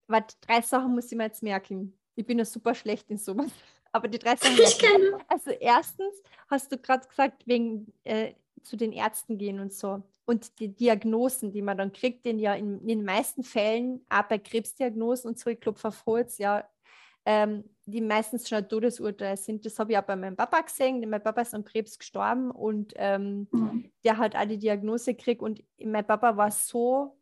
[0.09, 1.93] warte, drei Sachen muss ich mir jetzt merken.
[2.17, 3.51] Ich bin ja super schlecht in sowas.
[3.93, 4.59] Aber die drei Sachen.
[4.59, 5.19] Ich kenne.
[5.29, 10.03] Also erstens hast du gerade gesagt, wegen äh, zu den Ärzten gehen und so.
[10.25, 14.25] und die Diagnosen, die man dann kriegt, den ja in, in den meisten Fällen, auch
[14.25, 16.69] bei Krebsdiagnosen und so, ich glaube, Holz, ja,
[17.25, 19.65] ähm, die meistens schon ein Todesurteil sind.
[19.65, 21.09] Das habe ich auch bei meinem Papa gesehen.
[21.09, 23.91] Mein Papa ist an Krebs gestorben und ähm, mhm.
[24.05, 27.16] der hat auch die Diagnose gekriegt und mein Papa war so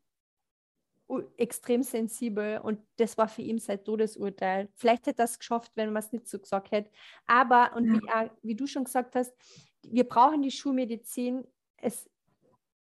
[1.37, 4.69] extrem sensibel und das war für ihn sein Todesurteil.
[4.75, 6.90] Vielleicht hätte er es geschafft, wenn man es nicht so gesagt hätte.
[7.27, 7.95] Aber, und ja.
[7.95, 9.35] wie, auch, wie, du schon gesagt hast,
[9.83, 11.47] wir brauchen die Schulmedizin.
[11.77, 12.09] Es,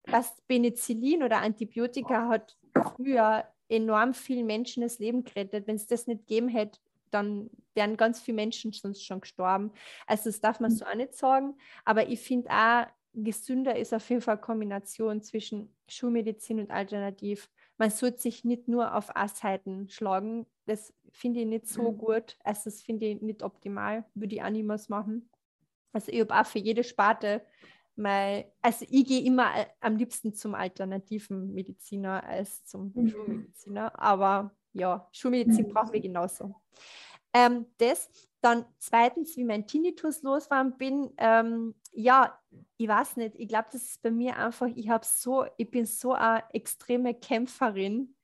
[0.05, 2.57] was Penicillin oder Antibiotika hat
[2.95, 5.67] früher enorm vielen Menschen das Leben gerettet.
[5.67, 6.79] Wenn es das nicht gegeben hätte,
[7.11, 9.71] dann wären ganz viele Menschen sonst schon gestorben.
[10.07, 10.75] Also das darf man mhm.
[10.75, 11.55] so auch nicht sagen.
[11.85, 17.49] Aber ich finde auch, gesünder ist auf jeden Fall eine Kombination zwischen Schulmedizin und Alternativ.
[17.79, 20.45] Man sollte sich nicht nur auf Assheiten schlagen.
[20.65, 21.97] Das finde ich nicht so mhm.
[21.97, 22.37] gut.
[22.43, 24.05] Also das finde ich nicht optimal.
[24.13, 25.29] Würde ich auch niemals machen.
[25.93, 27.41] Also ich habe auch für jede Sparte
[27.95, 33.07] mein, also ich gehe immer am liebsten zum alternativen Mediziner als zum mhm.
[33.07, 33.97] Schulmediziner.
[33.97, 35.73] Aber ja, Schulmedizin mhm.
[35.73, 36.55] brauchen wir genauso.
[37.33, 38.09] Ähm, das,
[38.41, 42.39] dann zweitens, wie mein Tinnitus losgefahren bin, ähm, ja,
[42.77, 45.85] ich weiß nicht, ich glaube, das ist bei mir einfach, ich habe so, ich bin
[45.85, 48.15] so eine extreme Kämpferin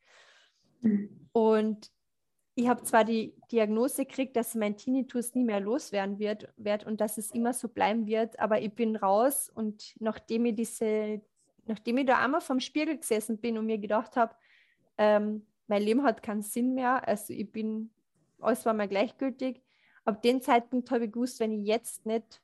[1.34, 1.92] und
[2.56, 7.02] ich habe zwar die Diagnose gekriegt, dass mein Tinnitus nie mehr loswerden wird, wird und
[7.02, 11.22] dass es immer so bleiben wird, aber ich bin raus und nachdem ich diese,
[11.66, 14.36] nachdem ich da einmal vom Spiegel gesessen bin und mir gedacht habe,
[14.98, 17.06] ähm, mein Leben hat keinen Sinn mehr.
[17.08, 17.92] Also ich bin,
[18.40, 19.62] alles war mir gleichgültig.
[20.04, 22.42] Ab dem Zeitpunkt habe ich gewusst, wenn ich jetzt nicht,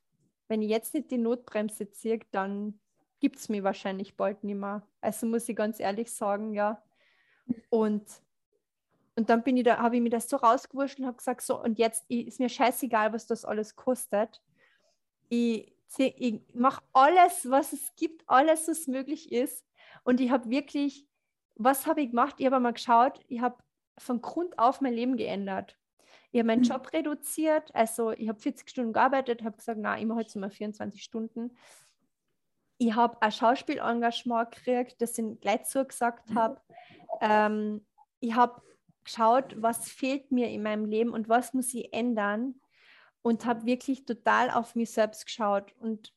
[0.48, 2.80] wenn ich jetzt nicht die Notbremse ziehe, dann
[3.20, 4.88] gibt es mich wahrscheinlich bald nicht mehr.
[5.00, 6.82] Also muss ich ganz ehrlich sagen, ja.
[7.70, 8.06] Und,
[9.16, 11.62] und dann bin ich da, habe ich mir das so rausgewurscht und habe gesagt, so,
[11.62, 14.42] und jetzt ist mir scheißegal, was das alles kostet.
[15.30, 19.66] Ich, ich mache alles, was es gibt, alles, was möglich ist.
[20.04, 21.06] Und ich habe wirklich
[21.64, 22.36] was habe ich gemacht?
[22.38, 23.58] Ich habe mal geschaut, ich habe
[23.98, 25.78] von Grund auf mein Leben geändert.
[26.32, 26.68] Ich habe meinen mhm.
[26.68, 30.50] Job reduziert, also ich habe 40 Stunden gearbeitet, habe gesagt, na, ich mache jetzt mal
[30.50, 31.56] 24 Stunden.
[32.78, 36.40] Ich habe ein Schauspielengagement gekriegt, das ich gleich zugesagt mhm.
[36.40, 36.62] habe.
[37.20, 37.86] Ähm,
[38.22, 38.62] ich habe
[39.04, 42.56] geschaut, was fehlt mir in meinem Leben und was muss ich ändern
[43.22, 46.14] und habe wirklich total auf mich selbst geschaut und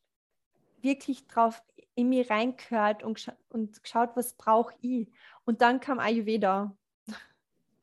[0.80, 1.62] wirklich drauf
[1.94, 5.10] in mich reingehört und, und geschaut, was brauche ich.
[5.44, 6.76] Und dann kam Ayurveda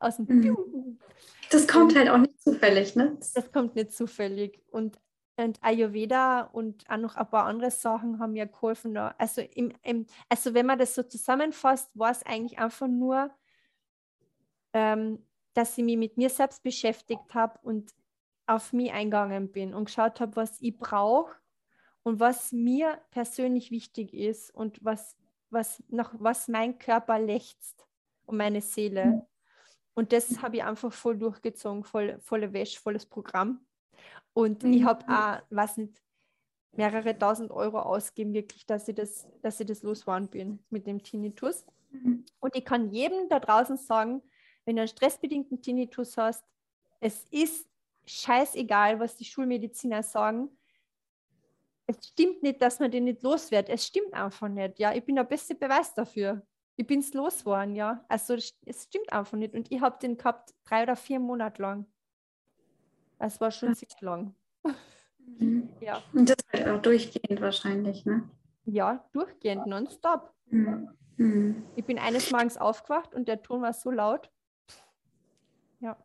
[0.01, 0.99] aus dem mhm.
[1.51, 3.17] Das kommt und halt auch nicht zufällig, ne?
[3.33, 4.63] Das kommt nicht zufällig.
[4.71, 4.97] Und,
[5.35, 8.95] und Ayurveda und auch noch ein paar andere Sachen haben mir geholfen.
[8.95, 13.31] Also, im, im, also wenn man das so zusammenfasst, war es eigentlich einfach nur,
[14.73, 17.91] ähm, dass ich mich mit mir selbst beschäftigt habe und
[18.47, 21.35] auf mich eingegangen bin und geschaut habe, was ich brauche
[22.03, 25.17] und was mir persönlich wichtig ist und was,
[25.49, 27.85] was, nach was mein Körper lechzt
[28.25, 29.27] und meine Seele.
[29.93, 33.65] Und das habe ich einfach voll durchgezogen, voll, volle Wäsche, volles Programm.
[34.33, 34.73] Und mhm.
[34.73, 36.01] ich habe auch, was nicht,
[36.73, 41.03] mehrere tausend Euro ausgeben, wirklich, dass ich das, dass ich das losgeworden bin mit dem
[41.03, 41.65] Tinnitus.
[41.89, 42.25] Mhm.
[42.39, 44.21] Und ich kann jedem da draußen sagen,
[44.63, 46.45] wenn du einen stressbedingten Tinnitus hast,
[47.01, 47.67] es ist
[48.05, 50.49] scheißegal, was die Schulmediziner sagen
[51.91, 53.69] es stimmt nicht, dass man den nicht los wird.
[53.69, 54.79] Es stimmt einfach nicht.
[54.79, 56.41] Ja, ich bin der beste Beweis dafür.
[56.81, 58.03] Ich bin es losgeworden, ja.
[58.09, 59.53] Also es stimmt einfach nicht.
[59.53, 61.85] Und ich habe den gehabt drei oder vier Monate lang.
[63.19, 64.33] Es war schon sehr lang.
[65.37, 65.69] Mhm.
[65.79, 66.01] Ja.
[66.11, 68.27] Und das halt auch durchgehend wahrscheinlich, ne?
[68.65, 70.33] Ja, durchgehend, nonstop.
[70.47, 70.89] Mhm.
[71.17, 71.63] Mhm.
[71.75, 74.31] Ich bin eines Morgens aufgewacht und der Ton war so laut.
[75.81, 76.03] Ja.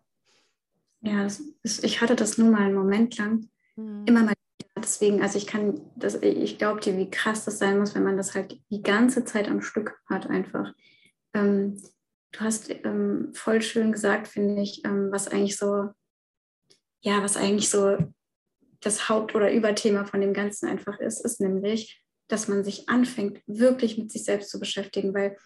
[1.00, 3.48] Ja, ist, ich hatte das nur mal einen Moment lang.
[3.76, 4.04] Mhm.
[4.04, 4.34] Immer mal
[4.86, 8.16] deswegen, also ich kann, das, ich glaube dir, wie krass das sein muss, wenn man
[8.16, 10.72] das halt die ganze Zeit am Stück hat einfach.
[11.34, 11.82] Ähm,
[12.32, 15.90] du hast ähm, voll schön gesagt, finde ich, ähm, was eigentlich so,
[17.00, 17.96] ja, was eigentlich so
[18.80, 23.40] das Haupt- oder Überthema von dem Ganzen einfach ist, ist nämlich, dass man sich anfängt,
[23.46, 25.36] wirklich mit sich selbst zu beschäftigen, weil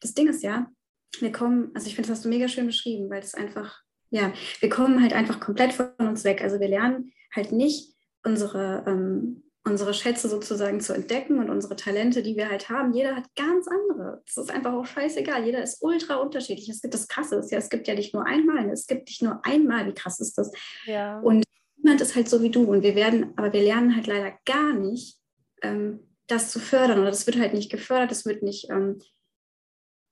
[0.00, 0.70] das Ding ist ja,
[1.18, 4.32] wir kommen, also ich finde, das hast du mega schön beschrieben, weil das einfach, ja,
[4.60, 6.42] wir kommen halt einfach komplett von uns weg.
[6.42, 12.22] Also wir lernen halt nicht, unsere, ähm, unsere Schätze sozusagen zu entdecken und unsere Talente,
[12.22, 12.92] die wir halt haben.
[12.92, 14.22] Jeder hat ganz andere.
[14.26, 15.44] Das ist einfach auch scheißegal.
[15.44, 16.68] Jeder ist ultra unterschiedlich.
[16.68, 17.42] Es gibt das Krasse.
[17.50, 18.68] Ja, es gibt ja nicht nur einmal.
[18.70, 19.86] Es gibt nicht nur einmal.
[19.86, 20.50] Wie krass ist das?
[20.86, 21.20] Ja.
[21.20, 21.44] Und
[21.76, 22.64] niemand ist halt so wie du.
[22.64, 25.18] Und wir werden, aber wir lernen halt leider gar nicht,
[25.62, 26.98] ähm, das zu fördern.
[26.98, 28.10] Oder das wird halt nicht gefördert.
[28.10, 28.98] Das wird nicht ähm,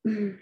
[0.04, 0.38] hm,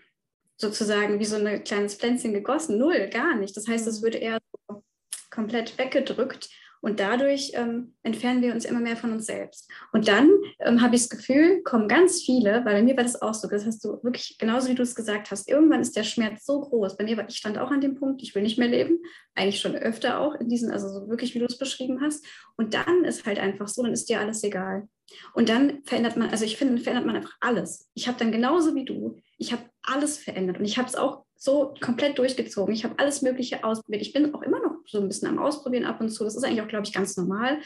[0.57, 2.79] sozusagen wie so ein kleines Pflänzchen gegossen.
[2.79, 3.57] Null, gar nicht.
[3.57, 4.05] Das heißt, es mhm.
[4.05, 4.83] wird eher so
[5.31, 6.49] komplett weggedrückt.
[6.81, 9.71] Und dadurch ähm, entfernen wir uns immer mehr von uns selbst.
[9.93, 13.21] Und dann ähm, habe ich das Gefühl, kommen ganz viele, weil bei mir war das
[13.21, 16.05] auch so, das hast du wirklich genauso wie du es gesagt hast, irgendwann ist der
[16.05, 16.97] Schmerz so groß.
[16.97, 18.99] Bei mir war, ich stand auch an dem Punkt, ich will nicht mehr leben,
[19.35, 22.25] eigentlich schon öfter auch in diesen, also so wirklich, wie du es beschrieben hast.
[22.57, 24.89] Und dann ist halt einfach so, dann ist dir alles egal.
[25.35, 27.89] Und dann verändert man, also ich finde, verändert man einfach alles.
[27.95, 31.25] Ich habe dann genauso wie du, ich habe alles verändert und ich habe es auch
[31.37, 32.75] so komplett durchgezogen.
[32.75, 34.03] Ich habe alles Mögliche ausprobiert.
[34.03, 36.25] Ich bin auch immer noch so ein bisschen am Ausprobieren ab und zu.
[36.25, 37.61] Das ist eigentlich auch, glaube ich, ganz normal.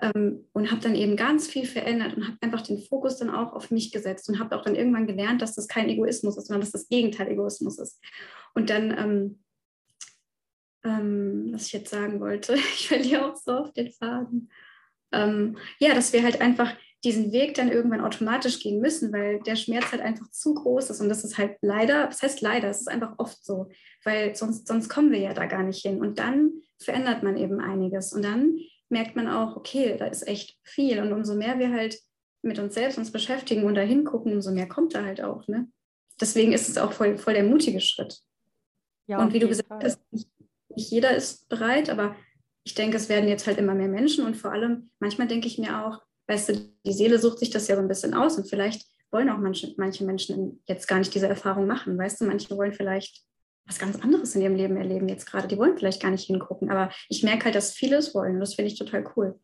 [0.00, 3.52] Ähm, und habe dann eben ganz viel verändert und habe einfach den Fokus dann auch
[3.52, 6.60] auf mich gesetzt und habe auch dann irgendwann gelernt, dass das kein Egoismus ist, sondern
[6.60, 8.00] dass das Gegenteil Egoismus ist.
[8.54, 9.44] Und dann, ähm,
[10.84, 14.50] ähm, was ich jetzt sagen wollte, ich verliere auch so auf den Faden.
[15.12, 19.56] Ähm, ja, dass wir halt einfach diesen Weg dann irgendwann automatisch gehen müssen, weil der
[19.56, 21.00] Schmerz halt einfach zu groß ist.
[21.00, 23.68] Und das ist halt leider, das heißt leider, es ist einfach oft so,
[24.04, 26.00] weil sonst, sonst kommen wir ja da gar nicht hin.
[26.00, 28.12] Und dann verändert man eben einiges.
[28.12, 28.58] Und dann
[28.88, 31.00] merkt man auch, okay, da ist echt viel.
[31.00, 31.98] Und umso mehr wir halt
[32.42, 35.46] mit uns selbst uns beschäftigen und da hingucken, umso mehr kommt da halt auch.
[35.46, 35.68] Ne?
[36.20, 38.20] Deswegen ist es auch voll, voll der mutige Schritt.
[39.06, 40.28] Ja, und wie du gesagt hast, nicht,
[40.68, 42.16] nicht jeder ist bereit, aber
[42.64, 45.58] ich denke, es werden jetzt halt immer mehr Menschen und vor allem, manchmal denke ich
[45.58, 48.48] mir auch, weißt du, die Seele sucht sich das ja so ein bisschen aus und
[48.48, 52.56] vielleicht wollen auch manche, manche Menschen jetzt gar nicht diese Erfahrung machen, weißt du, manche
[52.56, 53.24] wollen vielleicht
[53.66, 56.70] was ganz anderes in ihrem Leben erleben jetzt gerade, die wollen vielleicht gar nicht hingucken,
[56.70, 59.38] aber ich merke halt, dass viele es wollen und das finde ich total cool.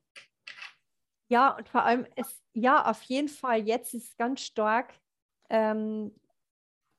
[1.29, 4.95] Ja, und vor allem, es, ja, auf jeden Fall, jetzt ist ganz stark,
[5.51, 6.15] ähm,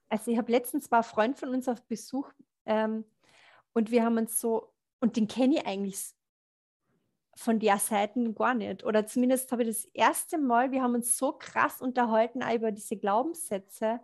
[0.10, 2.32] also ich habe letztens zwei Freunde von uns auf Besuch
[2.65, 3.06] ähm,
[3.74, 6.14] und wir haben uns so, und den kenne ich eigentlich
[7.36, 8.84] von der Seite gar nicht.
[8.84, 12.95] Oder zumindest habe ich das erste Mal, wir haben uns so krass unterhalten über diese
[12.95, 14.00] Glaubenssätze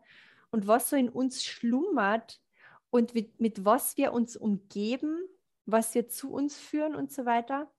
[0.52, 2.42] und was so in uns schlummert
[2.90, 5.18] und mit, mit was wir uns umgeben,
[5.66, 7.72] was wir zu uns führen und so weiter.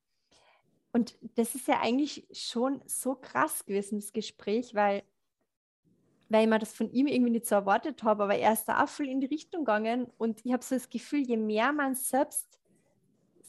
[0.93, 5.03] Und das ist ja eigentlich schon so krass gewesen, das Gespräch, weil,
[6.29, 8.83] weil ich mir das von ihm irgendwie nicht so erwartet habe, aber er ist da
[8.83, 11.95] auch voll in die Richtung gegangen und ich habe so das Gefühl, je mehr man
[11.95, 12.62] selbst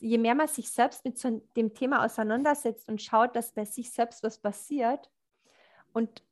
[0.04, 3.92] je mehr man sich selbst mit so dem Thema auseinandersetzt und schaut, dass bei sich
[3.92, 5.10] selbst was passiert
[5.94, 6.24] und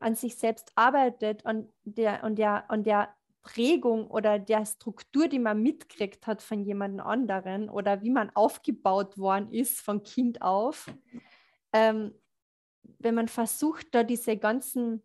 [0.00, 5.38] an sich selbst arbeitet, an der, an der, an der Prägung oder der Struktur, die
[5.38, 10.92] man mitkriegt hat von jemand anderen oder wie man aufgebaut worden ist von Kind auf,
[11.72, 12.12] ähm,
[12.98, 15.02] wenn man versucht, da diese ganzen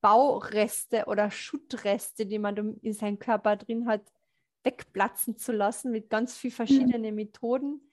[0.00, 4.10] Baureste oder Schuttreste, die man in seinem Körper drin hat,
[4.64, 7.16] wegplatzen zu lassen mit ganz vielen verschiedenen mhm.
[7.16, 7.90] Methoden,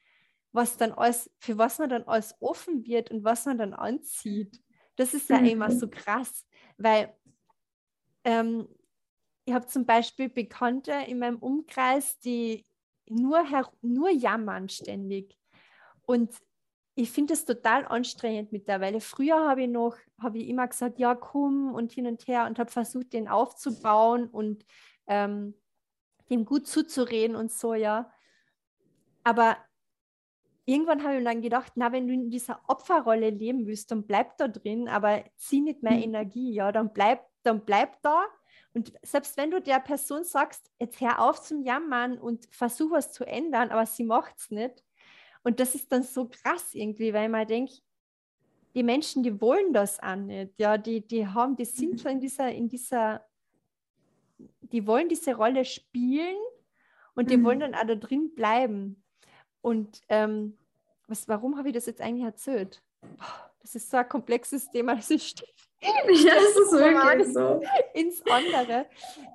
[0.51, 4.61] was dann alles, für was man dann alles offen wird und was man dann anzieht.
[4.95, 5.45] Das ist ja mhm.
[5.45, 6.45] immer so krass,
[6.77, 7.13] weil
[8.23, 8.67] ähm,
[9.45, 12.65] ich habe zum Beispiel Bekannte in meinem Umkreis, die
[13.07, 13.43] nur,
[13.81, 15.35] nur jammern ständig.
[16.05, 16.35] Und
[16.95, 18.99] ich finde es total anstrengend mittlerweile.
[18.99, 22.59] Früher habe ich noch, habe ich immer gesagt, ja, komm und hin und her und
[22.59, 24.65] habe versucht, den aufzubauen und
[25.07, 25.53] ähm,
[26.29, 28.11] dem gut zuzureden und so, ja.
[29.23, 29.57] Aber
[30.65, 34.05] irgendwann habe ich mir dann gedacht, na, wenn du in dieser Opferrolle leben willst, dann
[34.05, 36.03] bleib da drin, aber zieh nicht mehr mhm.
[36.03, 38.25] Energie, ja, dann bleib, dann bleib da.
[38.73, 43.11] Und selbst wenn du der Person sagst, jetzt hör auf zum Jammern und versuch was
[43.11, 44.83] zu ändern, aber sie macht es nicht.
[45.43, 47.81] Und das ist dann so krass irgendwie, weil man denkt,
[48.75, 50.53] die Menschen, die wollen das auch nicht.
[50.59, 51.97] Ja, die, die haben, die sind mhm.
[51.97, 53.25] so in dieser, in dieser
[54.61, 56.37] die wollen diese Rolle spielen
[57.15, 57.43] und die mhm.
[57.43, 59.03] wollen dann auch da drin bleiben.
[59.61, 60.57] Und ähm,
[61.07, 62.81] was, warum habe ich das jetzt eigentlich erzählt?
[63.61, 65.43] Das ist so ein komplexes Thema, das ist
[65.81, 67.61] ja, das ist wirklich so.
[67.93, 68.85] Ins andere.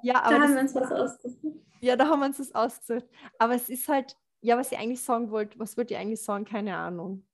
[0.03, 1.59] Ja, aber da haben wir uns was ausgesucht.
[1.81, 3.07] Ja, da haben wir uns das ausgesucht.
[3.39, 6.45] Aber es ist halt, ja, was ich eigentlich sagen wollte, was wollte ich eigentlich sagen?
[6.45, 7.25] Keine Ahnung.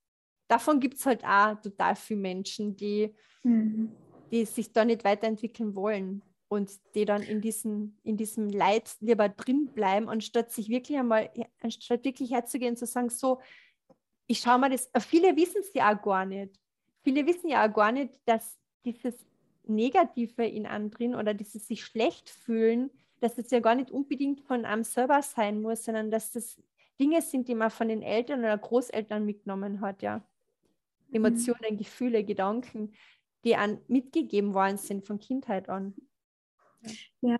[0.49, 3.93] Davon gibt es halt auch total viele Menschen, die, mhm.
[4.31, 9.29] die sich da nicht weiterentwickeln wollen und die dann in, diesen, in diesem Leid lieber
[9.29, 11.31] drin bleiben, anstatt sich wirklich einmal,
[11.63, 13.41] anstatt wirklich herzugehen und zu sagen, so,
[14.27, 16.59] ich schaue mal das, viele wissen es ja auch gar nicht.
[17.03, 19.15] Viele wissen ja auch gar nicht, dass dieses
[19.63, 24.65] Negative in anderen oder dieses sich schlecht fühlen, dass das ja gar nicht unbedingt von
[24.65, 26.61] einem selber sein muss, sondern dass das
[26.99, 30.19] Dinge sind, die man von den Eltern oder Großeltern mitgenommen hat, ja.
[31.11, 31.15] Mhm.
[31.15, 31.77] Emotionen, mhm.
[31.77, 32.93] Gefühle, Gedanken,
[33.45, 35.95] die an mitgegeben worden sind von Kindheit an.
[37.21, 37.37] Ja,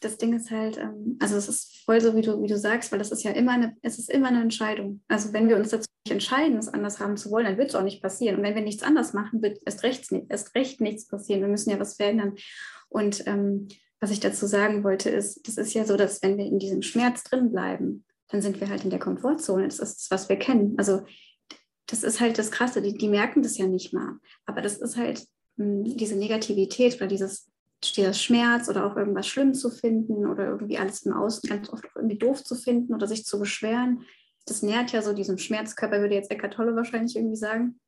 [0.00, 2.92] das Ding ist halt, ähm, also es ist voll so, wie du, wie du sagst,
[2.92, 5.02] weil das ist ja immer eine, es ist immer eine Entscheidung.
[5.08, 7.74] Also wenn wir uns dazu nicht entscheiden, es anders haben zu wollen, dann wird es
[7.74, 8.36] auch nicht passieren.
[8.36, 11.40] Und wenn wir nichts anders machen, wird erst recht, erst recht nichts passieren.
[11.40, 12.34] Wir müssen ja was verändern.
[12.88, 13.68] Und ähm,
[14.00, 16.82] was ich dazu sagen wollte, ist, das ist ja so, dass wenn wir in diesem
[16.82, 19.64] Schmerz drin bleiben, dann sind wir halt in der Komfortzone.
[19.64, 20.74] Das ist das, was wir kennen.
[20.76, 21.02] Also
[21.86, 24.18] das ist halt das Krasse, die, die merken das ja nicht mal.
[24.44, 25.26] Aber das ist halt
[25.56, 27.50] mh, hm, diese Negativität oder dieses
[27.84, 31.84] dieser Schmerz oder auch irgendwas schlimm zu finden oder irgendwie alles im Außen ganz oft
[31.94, 34.04] irgendwie doof zu finden oder sich zu beschweren.
[34.46, 37.80] Das nährt ja so diesem Schmerzkörper, würde jetzt Eckart Tolle wahrscheinlich irgendwie sagen.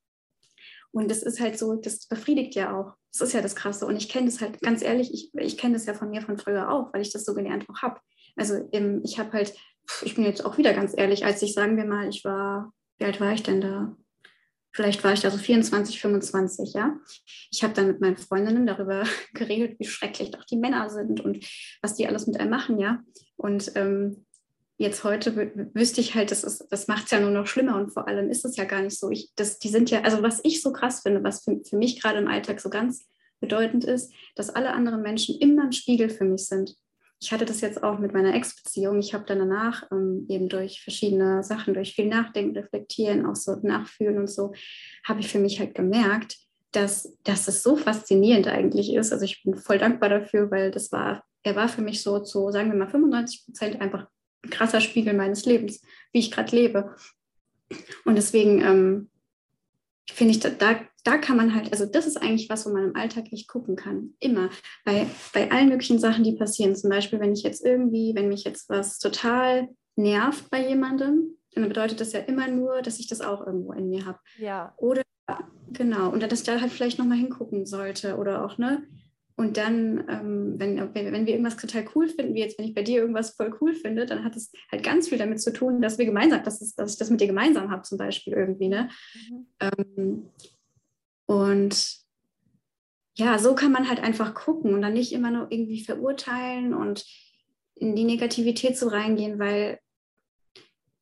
[0.91, 2.95] Und das ist halt so, das befriedigt ja auch.
[3.12, 3.86] Das ist ja das Krasse.
[3.86, 6.39] Und ich kenne das halt, ganz ehrlich, ich, ich kenne das ja von mir von
[6.39, 8.01] früher auch, weil ich das so gelernt auch habe.
[8.36, 9.55] Also ich habe halt,
[10.03, 13.05] ich bin jetzt auch wieder ganz ehrlich, als ich, sagen wir mal, ich war, wie
[13.05, 13.97] alt war ich denn da?
[14.79, 16.97] Vielleicht war ich da so 24, 25, ja.
[17.51, 19.03] Ich habe dann mit meinen Freundinnen darüber
[19.35, 21.45] geredet, wie schrecklich doch die Männer sind und
[21.83, 23.03] was die alles mit einem machen, ja.
[23.37, 24.24] Und ähm,
[24.76, 25.35] jetzt heute
[25.74, 28.45] wüsste ich halt, das, das macht es ja nur noch schlimmer und vor allem ist
[28.45, 29.11] es ja gar nicht so.
[29.11, 32.01] Ich, das, die sind ja, also was ich so krass finde, was für, für mich
[32.01, 33.05] gerade im Alltag so ganz
[33.41, 36.76] bedeutend ist, dass alle anderen Menschen immer ein Spiegel für mich sind
[37.21, 38.99] ich hatte das jetzt auch mit meiner Ex-Beziehung.
[39.01, 43.57] Ich habe dann danach ähm, eben durch verschiedene Sachen, durch viel Nachdenken, Reflektieren, auch so
[43.62, 44.53] Nachfühlen und so,
[45.05, 46.37] habe ich für mich halt gemerkt,
[46.73, 49.12] dass, dass es so faszinierend eigentlich ist.
[49.12, 52.51] Also ich bin voll dankbar dafür, weil das war, er war für mich so zu,
[52.53, 54.07] sagen wir mal, 95 Prozent einfach
[54.45, 55.81] ein krasser Spiegel meines Lebens,
[56.12, 56.95] wie ich gerade lebe.
[58.05, 59.11] Und deswegen ähm,
[60.13, 62.85] finde ich, da, da, da kann man halt, also das ist eigentlich was, wo man
[62.85, 64.15] im Alltag echt gucken kann.
[64.21, 64.51] Immer.
[64.85, 66.75] Bei, bei allen möglichen Sachen, die passieren.
[66.75, 71.69] Zum Beispiel, wenn ich jetzt irgendwie, wenn mich jetzt was total nervt bei jemandem, dann
[71.69, 74.19] bedeutet das ja immer nur, dass ich das auch irgendwo in mir habe.
[74.39, 74.75] Ja.
[74.77, 75.03] Oder
[75.73, 78.87] genau, und dass ich da halt vielleicht nochmal hingucken sollte oder auch, ne?
[79.39, 82.82] Und dann, ähm, wenn, wenn wir irgendwas total cool finden, wie jetzt, wenn ich bei
[82.82, 85.97] dir irgendwas voll cool finde, dann hat es halt ganz viel damit zu tun, dass
[85.97, 88.66] wir gemeinsam, dass, es, dass ich das mit dir gemeinsam habe, zum Beispiel irgendwie.
[88.66, 88.91] Ne?
[89.30, 89.47] Mhm.
[89.61, 90.26] Ähm,
[91.26, 91.99] und
[93.16, 97.05] ja, so kann man halt einfach gucken und dann nicht immer nur irgendwie verurteilen und
[97.76, 99.78] in die Negativität so reingehen, weil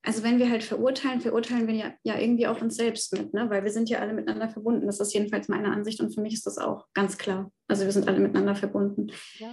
[0.06, 3.50] also wenn wir halt verurteilen, verurteilen wir ja, ja irgendwie auch uns selbst mit, ne?
[3.50, 4.86] weil wir sind ja alle miteinander verbunden.
[4.86, 7.50] Das ist jedenfalls meine Ansicht und für mich ist das auch ganz klar.
[7.66, 9.08] Also wir sind alle miteinander verbunden.
[9.38, 9.52] Ja.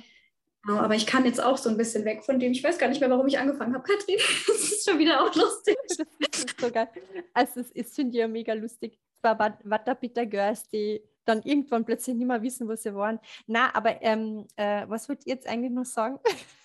[0.66, 2.52] Genau, aber ich kann jetzt auch so ein bisschen weg von dem.
[2.52, 4.18] Ich weiß gar nicht mehr, warum ich angefangen habe, Katrin.
[4.48, 5.76] Das ist schon wieder auch lustig.
[6.20, 6.88] Das ist so geil.
[7.34, 9.00] Also es ist, finde ich ja mega lustig.
[9.16, 13.20] Es war Watterbitter Girls, die dann irgendwann plötzlich nicht mehr wissen, wo sie waren.
[13.48, 16.20] Na, aber ähm, äh, was wollt ihr jetzt eigentlich noch sagen?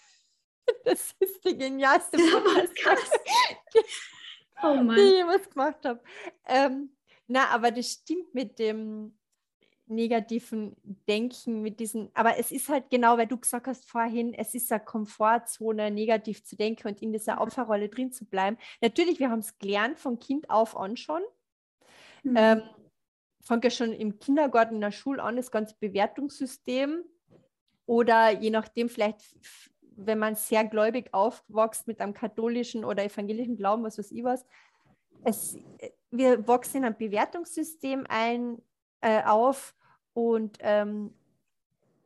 [0.84, 3.20] Das ist die genialste Podcast,
[3.74, 3.80] die,
[4.62, 6.00] oh die ich jemals gemacht habe.
[6.46, 6.90] Ähm,
[7.26, 9.18] na, aber das stimmt mit dem
[9.86, 10.76] negativen
[11.08, 14.70] Denken, mit diesen, aber es ist halt genau, weil du gesagt hast vorhin, es ist
[14.70, 17.40] eine Komfortzone, negativ zu denken und in dieser.
[17.40, 18.58] Opferrolle drin zu bleiben.
[18.80, 21.22] Natürlich, wir haben es gelernt von Kind auf an schon.
[22.22, 22.36] Mhm.
[22.36, 22.62] Ähm,
[23.42, 27.04] fängt ja schon im Kindergarten, in der Schule an, das ganze Bewertungssystem.
[27.86, 29.22] Oder je nachdem, vielleicht
[29.98, 34.44] wenn man sehr gläubig aufwächst mit einem katholischen oder evangelischen Glauben, was weiß ich was,
[35.24, 35.58] es,
[36.10, 38.62] wir wachsen in ein Bewertungssystem ein,
[39.00, 39.74] äh, auf
[40.14, 41.14] und ähm,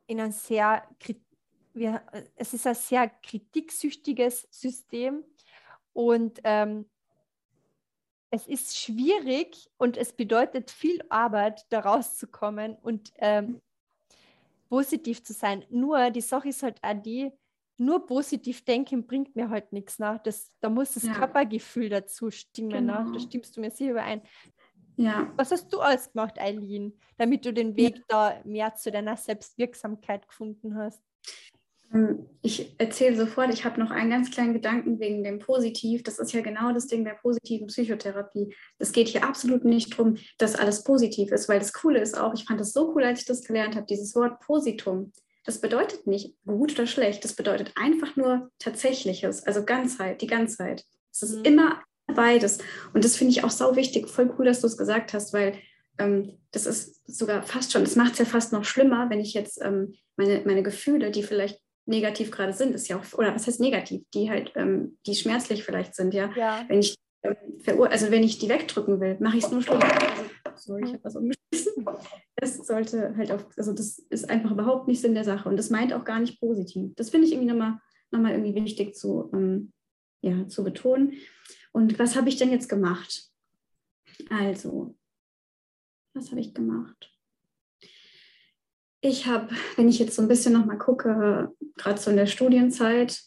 [0.06, 0.82] in ein sehr,
[1.74, 2.02] wir,
[2.36, 5.24] es ist ein sehr kritiksüchtiges System
[5.92, 6.86] und ähm,
[8.30, 13.60] es ist schwierig und es bedeutet viel Arbeit, da rauszukommen und ähm,
[14.70, 15.66] positiv zu sein.
[15.68, 17.30] Nur die Sache ist halt auch die,
[17.78, 19.98] nur positiv denken bringt mir halt nichts.
[19.98, 20.20] Ne?
[20.24, 21.14] Das, da muss das ja.
[21.14, 22.70] Körpergefühl dazu stimmen.
[22.70, 23.04] Genau.
[23.04, 23.12] Ne?
[23.12, 24.22] Da stimmst du mir sicher überein.
[24.96, 25.32] Ja.
[25.36, 28.02] Was hast du alles gemacht, Eileen, damit du den Weg ja.
[28.08, 31.02] da mehr zu deiner Selbstwirksamkeit gefunden hast?
[31.92, 36.02] Ähm, ich erzähle sofort, ich habe noch einen ganz kleinen Gedanken wegen dem Positiv.
[36.02, 38.54] Das ist ja genau das Ding der positiven Psychotherapie.
[38.78, 42.34] Es geht hier absolut nicht darum, dass alles positiv ist, weil das Coole ist auch,
[42.34, 45.12] ich fand das so cool, als ich das gelernt habe, dieses Wort Positum.
[45.44, 50.84] Das bedeutet nicht gut oder schlecht, das bedeutet einfach nur Tatsächliches, also Ganzheit, die Ganzheit.
[51.10, 51.44] Es ist mhm.
[51.44, 52.58] immer beides.
[52.94, 55.58] Und das finde ich auch sau wichtig, voll cool, dass du es gesagt hast, weil
[55.98, 59.34] ähm, das ist sogar fast schon, das macht es ja fast noch schlimmer, wenn ich
[59.34, 63.46] jetzt ähm, meine, meine Gefühle, die vielleicht negativ gerade sind, ist ja auch, oder was
[63.46, 66.30] heißt negativ, die halt, ähm, die schmerzlich vielleicht sind, ja.
[66.36, 66.64] ja.
[66.68, 67.36] Wenn ich ähm,
[67.82, 69.84] also wenn ich die wegdrücken will, mache ich es nur schlimmer.
[69.84, 70.24] Also,
[70.62, 71.84] sorry, ich habe was umgeschmissen.
[72.36, 75.70] Das sollte halt auf, also das ist einfach überhaupt nicht Sinn der Sache und das
[75.70, 76.92] meint auch gar nicht positiv.
[76.96, 77.78] Das finde ich irgendwie nochmal
[78.12, 79.72] noch mal irgendwie wichtig zu, ähm,
[80.20, 81.14] ja, zu betonen.
[81.72, 83.30] Und was habe ich denn jetzt gemacht?
[84.30, 84.94] Also,
[86.14, 87.10] was habe ich gemacht?
[89.00, 93.20] Ich habe, wenn ich jetzt so ein bisschen nochmal gucke, gerade so in der Studienzeit,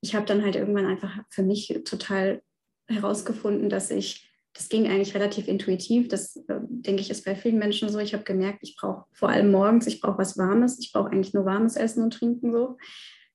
[0.00, 2.42] ich habe dann halt irgendwann einfach für mich total
[2.88, 7.58] herausgefunden, dass ich, das ging eigentlich relativ intuitiv, das äh, denke ich ist bei vielen
[7.58, 10.92] Menschen so, ich habe gemerkt, ich brauche vor allem morgens, ich brauche was Warmes, ich
[10.92, 12.76] brauche eigentlich nur warmes Essen und Trinken so.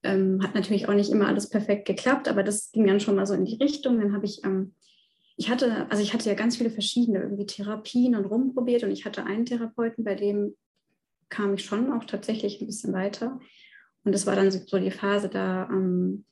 [0.04, 3.26] Ähm, hat natürlich auch nicht immer alles perfekt geklappt, aber das ging dann schon mal
[3.26, 4.00] so in die Richtung.
[4.00, 4.76] Dann habe ich, ähm,
[5.38, 9.06] ich hatte, also ich hatte ja ganz viele verschiedene irgendwie Therapien und rumprobiert und ich
[9.06, 10.56] hatte einen Therapeuten, bei dem
[11.30, 13.40] kam ich schon auch tatsächlich ein bisschen weiter.
[14.04, 16.26] Und das war dann so die Phase, da, ähm,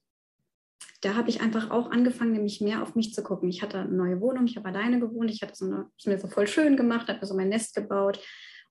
[1.02, 3.50] da habe ich einfach auch angefangen, nämlich mehr auf mich zu gucken.
[3.50, 6.28] Ich hatte eine neue Wohnung, ich habe alleine gewohnt, ich hatte so es mir so
[6.28, 8.20] voll schön gemacht, habe mir so mein Nest gebaut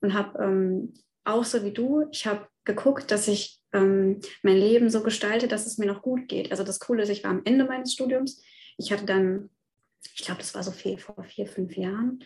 [0.00, 0.94] und habe ähm,
[1.24, 5.66] auch so wie du, ich habe geguckt, dass ich ähm, mein Leben so gestalte, dass
[5.66, 6.50] es mir noch gut geht.
[6.50, 8.42] Also das Coole ist, ich war am Ende meines Studiums.
[8.78, 9.50] Ich hatte dann,
[10.14, 12.24] ich glaube, das war so viel vor vier, fünf Jahren.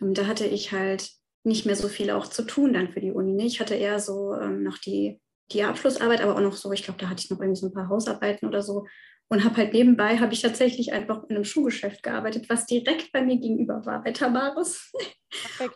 [0.00, 1.10] Ähm, da hatte ich halt
[1.44, 3.32] nicht mehr so viel auch zu tun dann für die Uni.
[3.32, 3.44] Ne?
[3.46, 5.20] Ich hatte eher so ähm, noch die,
[5.52, 7.72] die Abschlussarbeit, aber auch noch so, ich glaube, da hatte ich noch irgendwie so ein
[7.72, 8.86] paar Hausarbeiten oder so.
[9.30, 13.22] Und habe halt nebenbei, habe ich tatsächlich einfach in einem Schuhgeschäft gearbeitet, was direkt bei
[13.22, 14.90] mir gegenüber war, bei Tamaris.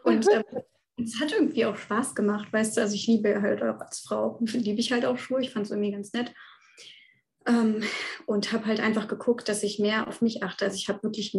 [0.05, 0.43] Und ähm,
[0.97, 4.39] es hat irgendwie auch Spaß gemacht, weißt du, also ich liebe halt auch als Frau,
[4.41, 6.33] liebe ich halt auch Schuhe, ich fand es irgendwie ganz nett.
[7.47, 7.83] Ähm,
[8.27, 10.65] und habe halt einfach geguckt, dass ich mehr auf mich achte.
[10.65, 11.37] Also ich habe wirklich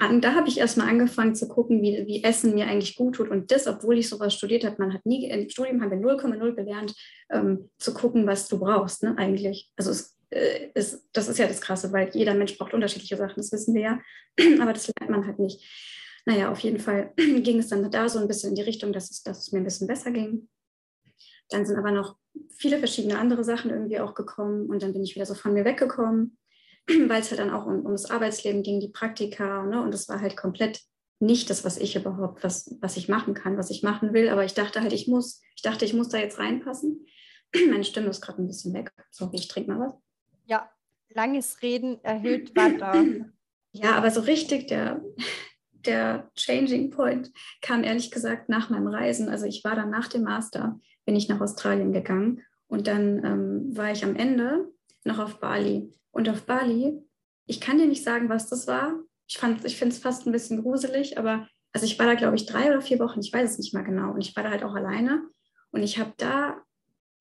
[0.00, 3.28] an, da habe ich erstmal angefangen zu gucken, wie, wie Essen mir eigentlich gut tut.
[3.28, 6.54] Und das, obwohl ich sowas studiert habe, man hat nie, im Studium haben wir 0,0
[6.54, 6.94] gelernt,
[7.30, 9.70] ähm, zu gucken, was du brauchst, ne, eigentlich.
[9.76, 13.36] Also es äh, ist, das ist ja das Krasse, weil jeder Mensch braucht unterschiedliche Sachen,
[13.36, 14.00] das wissen wir ja.
[14.62, 15.62] Aber das lernt man halt nicht
[16.26, 19.10] naja, auf jeden Fall ging es dann da so ein bisschen in die Richtung, dass
[19.10, 20.48] es, dass es mir ein bisschen besser ging.
[21.48, 22.16] Dann sind aber noch
[22.56, 25.64] viele verschiedene andere Sachen irgendwie auch gekommen und dann bin ich wieder so von mir
[25.64, 26.38] weggekommen,
[26.86, 29.82] weil es halt dann auch um, um das Arbeitsleben ging, die Praktika ne?
[29.82, 30.80] und es war halt komplett
[31.22, 34.44] nicht das, was ich überhaupt, was, was ich machen kann, was ich machen will, aber
[34.44, 37.06] ich dachte halt, ich muss, ich dachte, ich muss da jetzt reinpassen.
[37.68, 38.92] Meine Stimme ist gerade ein bisschen weg.
[39.10, 39.94] Sorry, ich trinke mal was.
[40.50, 40.68] Ja,
[41.10, 43.04] langes Reden erhöht Watter.
[43.72, 45.00] Ja, aber so richtig, der,
[45.70, 47.30] der Changing Point
[47.62, 49.28] kam ehrlich gesagt nach meinem Reisen.
[49.28, 53.76] Also ich war dann nach dem Master, bin ich nach Australien gegangen und dann ähm,
[53.76, 54.72] war ich am Ende
[55.04, 55.92] noch auf Bali.
[56.10, 57.00] Und auf Bali,
[57.46, 58.98] ich kann dir nicht sagen, was das war.
[59.28, 62.46] Ich, ich finde es fast ein bisschen gruselig, aber also ich war da, glaube ich,
[62.46, 64.10] drei oder vier Wochen, ich weiß es nicht mal genau.
[64.14, 65.22] Und ich war da halt auch alleine.
[65.70, 66.60] Und ich habe da,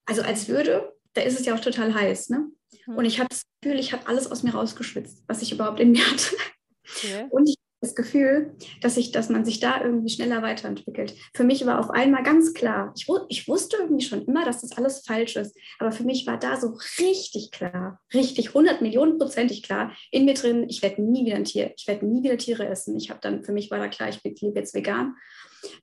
[0.08, 2.50] also als würde, da ist es ja auch total heiß, ne?
[2.88, 2.96] Mhm.
[2.96, 5.92] Und ich habe das Gefühl, ich habe alles aus mir rausgeschwitzt, was ich überhaupt in
[5.92, 6.36] mir hatte.
[6.84, 7.28] Okay.
[7.30, 11.16] Und ich das Gefühl, dass, ich, dass man sich da irgendwie schneller weiterentwickelt.
[11.34, 14.74] Für mich war auf einmal ganz klar, ich, ich wusste irgendwie schon immer, dass das
[14.74, 19.64] alles falsch ist, aber für mich war da so richtig klar, richtig 100 Millionen prozentig
[19.64, 22.68] klar in mir drin, ich werde nie wieder ein Tier, ich werde nie wieder Tiere
[22.68, 22.98] essen.
[22.98, 25.16] Ich habe dann, für mich war da klar, ich lebe jetzt vegan.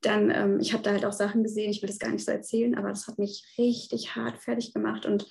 [0.00, 2.32] Dann, ähm, ich habe da halt auch Sachen gesehen, ich will das gar nicht so
[2.32, 5.26] erzählen, aber das hat mich richtig hart fertig gemacht und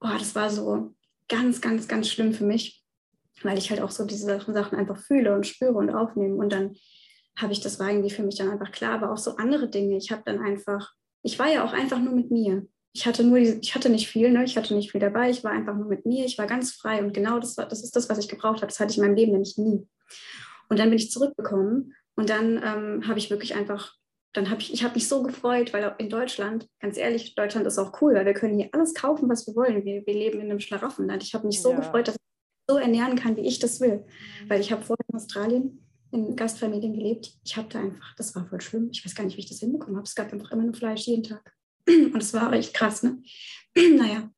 [0.00, 0.94] oh, das war so
[1.28, 2.86] ganz, ganz, ganz schlimm für mich
[3.42, 6.36] weil ich halt auch so diese Sachen einfach fühle und spüre und aufnehme.
[6.36, 6.76] Und dann
[7.38, 9.96] habe ich, das war irgendwie für mich dann einfach klar, aber auch so andere Dinge.
[9.96, 10.92] Ich habe dann einfach,
[11.22, 12.66] ich war ja auch einfach nur mit mir.
[12.94, 14.44] Ich hatte nur, ich hatte nicht viel, ne?
[14.44, 17.04] ich hatte nicht viel dabei, ich war einfach nur mit mir, ich war ganz frei
[17.04, 18.68] und genau das, war, das ist das, was ich gebraucht habe.
[18.68, 19.86] Das hatte ich in meinem Leben nämlich nie.
[20.70, 23.94] Und dann bin ich zurückgekommen und dann ähm, habe ich wirklich einfach,
[24.32, 27.78] dann habe ich, ich habe mich so gefreut, weil in Deutschland, ganz ehrlich, Deutschland ist
[27.78, 29.84] auch cool, weil wir können hier alles kaufen, was wir wollen.
[29.84, 31.22] Wir, wir leben in einem Schlaraffenland.
[31.22, 31.76] Ich habe mich so ja.
[31.76, 32.20] gefreut, dass ich
[32.68, 33.98] so ernähren kann, wie ich das will.
[33.98, 34.50] Mhm.
[34.50, 37.32] Weil ich habe vorher in Australien in Gastfamilien gelebt.
[37.44, 38.88] Ich habe da einfach, das war voll schlimm.
[38.92, 40.06] Ich weiß gar nicht, wie ich das hinbekommen habe.
[40.06, 41.54] Es gab einfach immer nur Fleisch jeden Tag.
[41.88, 43.22] Und es war echt krass, ne?
[43.76, 44.30] naja.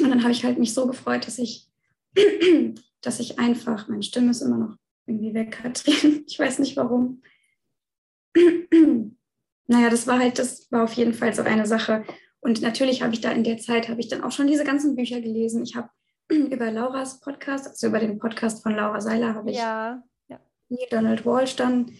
[0.00, 1.68] Und dann habe ich halt mich so gefreut, dass ich,
[3.02, 4.76] dass ich einfach, meine Stimme ist immer noch
[5.06, 6.24] irgendwie weg, Katrin.
[6.26, 7.22] Ich weiß nicht warum.
[9.66, 12.04] naja, das war halt, das war auf jeden Fall so eine Sache.
[12.40, 14.96] Und natürlich habe ich da in der Zeit, habe ich dann auch schon diese ganzen
[14.96, 15.62] Bücher gelesen.
[15.62, 15.90] Ich habe
[16.30, 20.40] über Lauras Podcast, also über den Podcast von Laura Seiler, habe ich ja, ja.
[20.90, 21.92] Donald Walsh dann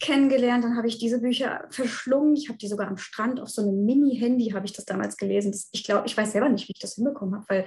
[0.00, 0.64] kennengelernt.
[0.64, 2.34] Dann habe ich diese Bücher verschlungen.
[2.34, 5.52] Ich habe die sogar am Strand auf so einem Mini-Handy habe ich das damals gelesen.
[5.52, 7.66] Das, ich glaube, ich weiß selber nicht, wie ich das hinbekommen habe, weil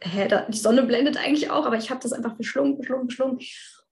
[0.00, 3.38] hä, da, die Sonne blendet eigentlich auch, aber ich habe das einfach verschlungen, verschlungen, verschlungen.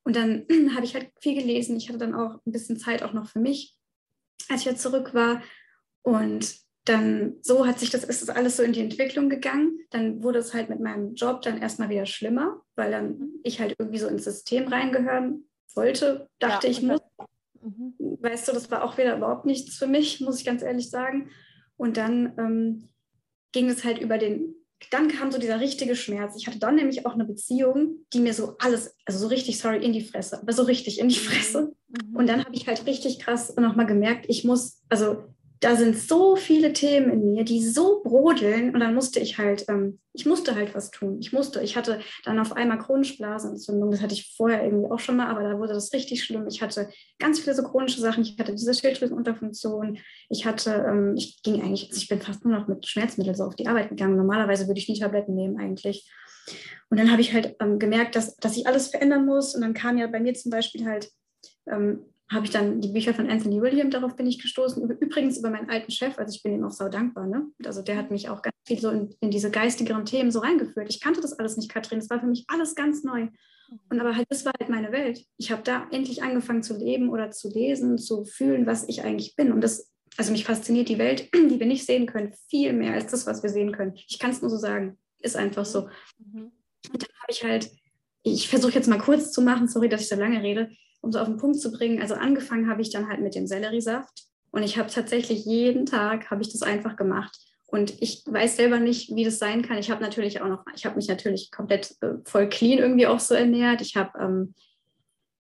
[0.05, 1.76] Und dann habe ich halt viel gelesen.
[1.76, 3.76] Ich hatte dann auch ein bisschen Zeit auch noch für mich,
[4.49, 5.43] als ich jetzt zurück war.
[6.03, 9.78] Und dann so hat sich das, ist das alles so in die Entwicklung gegangen.
[9.91, 13.76] Dann wurde es halt mit meinem Job dann erstmal wieder schlimmer, weil dann ich halt
[13.78, 17.01] irgendwie so ins System reingehören wollte, dachte ja, ich muss.
[17.61, 17.95] Mhm.
[18.20, 21.30] Weißt du, das war auch wieder überhaupt nichts für mich, muss ich ganz ehrlich sagen.
[21.76, 22.89] Und dann ähm,
[23.53, 24.55] ging es halt über den,
[24.91, 26.35] dann kam so dieser richtige Schmerz.
[26.37, 29.85] Ich hatte dann nämlich auch eine Beziehung, die mir so alles, also so richtig, sorry,
[29.85, 31.24] in die Fresse, aber so richtig in die mhm.
[31.24, 31.72] Fresse.
[31.89, 32.16] Mhm.
[32.16, 35.24] Und dann habe ich halt richtig krass nochmal gemerkt, ich muss, also
[35.62, 39.64] da sind so viele Themen in mir, die so brodeln und dann musste ich halt,
[39.68, 41.18] ähm, ich musste halt was tun.
[41.20, 44.98] Ich musste, ich hatte dann auf einmal chronische Blasenentzündung, das hatte ich vorher irgendwie auch
[44.98, 46.48] schon mal, aber da wurde das richtig schlimm.
[46.48, 46.88] Ich hatte
[47.20, 49.98] ganz viele so chronische Sachen, ich hatte diese Schilddrüsenunterfunktion,
[50.30, 53.44] ich hatte, ähm, ich ging eigentlich, also ich bin fast nur noch mit Schmerzmitteln so
[53.44, 54.16] auf die Arbeit gegangen.
[54.16, 56.10] Normalerweise würde ich nie Tabletten nehmen eigentlich.
[56.90, 59.74] Und dann habe ich halt ähm, gemerkt, dass, dass ich alles verändern muss und dann
[59.74, 61.08] kam ja bei mir zum Beispiel halt
[61.70, 64.89] ähm, habe ich dann die Bücher von Anthony William, darauf bin ich gestoßen.
[65.01, 67.26] Übrigens über meinen alten Chef, also ich bin ihm auch sau dankbar.
[67.26, 67.47] Ne?
[67.64, 70.89] Also der hat mich auch ganz viel so in, in, diese geistigeren Themen so reingeführt.
[70.89, 72.01] Ich kannte das alles nicht, Katrin.
[72.01, 73.28] Das war für mich alles ganz neu.
[73.89, 75.24] Und aber halt, das war halt meine Welt.
[75.39, 79.35] Ich habe da endlich angefangen zu leben oder zu lesen, zu fühlen, was ich eigentlich
[79.37, 79.53] bin.
[79.53, 83.11] Und das, also mich fasziniert die Welt, die wir nicht sehen können, viel mehr als
[83.11, 83.95] das, was wir sehen können.
[83.95, 84.99] Ich kann es nur so sagen.
[85.20, 85.89] Ist einfach so.
[86.18, 86.53] Mhm.
[86.93, 87.70] Und dann habe ich halt,
[88.22, 90.70] ich versuche jetzt mal kurz zu machen, sorry, dass ich so lange rede
[91.03, 93.46] um so auf den Punkt zu bringen, also angefangen habe ich dann halt mit dem
[93.46, 97.36] Selleriesaft und ich habe tatsächlich jeden Tag habe ich das einfach gemacht.
[97.66, 99.78] Und ich weiß selber nicht, wie das sein kann.
[99.78, 103.18] Ich habe natürlich auch noch, ich habe mich natürlich komplett äh, voll clean irgendwie auch
[103.18, 103.80] so ernährt.
[103.80, 104.55] Ich habe ähm,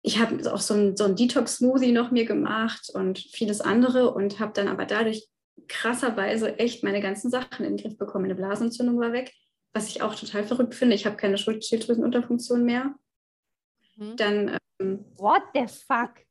[0.04, 4.54] ich habe auch so ein, so Detox-Smoothie noch mir gemacht und vieles andere und habe
[4.54, 5.28] dann aber dadurch
[5.68, 8.24] krasserweise echt meine ganzen Sachen in den Griff bekommen.
[8.24, 9.32] Meine Blasenentzündung war weg,
[9.74, 10.96] was ich auch total verrückt finde.
[10.96, 12.96] Ich habe keine Schilddrüsenunterfunktion mehr.
[13.96, 14.16] Mhm.
[14.18, 16.26] Dann ähm, What the fuck?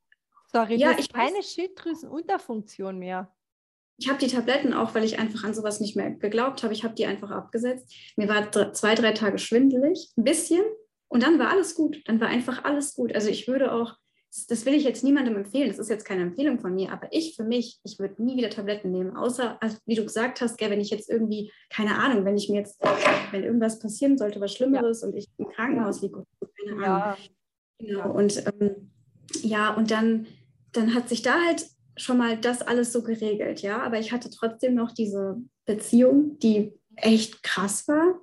[0.52, 3.32] Sorry, ja, hast keine weiß, Schilddrüsenunterfunktion mehr.
[3.98, 6.72] Ich habe die Tabletten auch, weil ich einfach an sowas nicht mehr geglaubt habe.
[6.72, 7.94] Ich habe die einfach abgesetzt.
[8.16, 10.62] Mir war zwei, drei Tage schwindelig, ein bisschen.
[11.08, 12.02] Und dann war alles gut.
[12.06, 13.14] Dann war einfach alles gut.
[13.14, 13.96] Also ich würde auch,
[14.48, 15.68] das will ich jetzt niemandem empfehlen.
[15.68, 16.92] Das ist jetzt keine Empfehlung von mir.
[16.92, 19.16] Aber ich für mich, ich würde nie wieder Tabletten nehmen.
[19.16, 22.48] Außer, also wie du gesagt hast, gell, wenn ich jetzt irgendwie, keine Ahnung, wenn ich
[22.48, 22.80] mir jetzt,
[23.32, 25.08] wenn irgendwas passieren sollte, was Schlimmeres ja.
[25.08, 26.24] und ich im Krankenhaus liege,
[26.56, 26.84] keine Ahnung.
[26.84, 27.16] Ja
[27.80, 28.90] Genau, und ähm,
[29.42, 30.26] ja, und dann,
[30.72, 31.66] dann hat sich da halt
[31.96, 33.82] schon mal das alles so geregelt, ja.
[33.82, 38.20] Aber ich hatte trotzdem noch diese Beziehung, die echt krass war.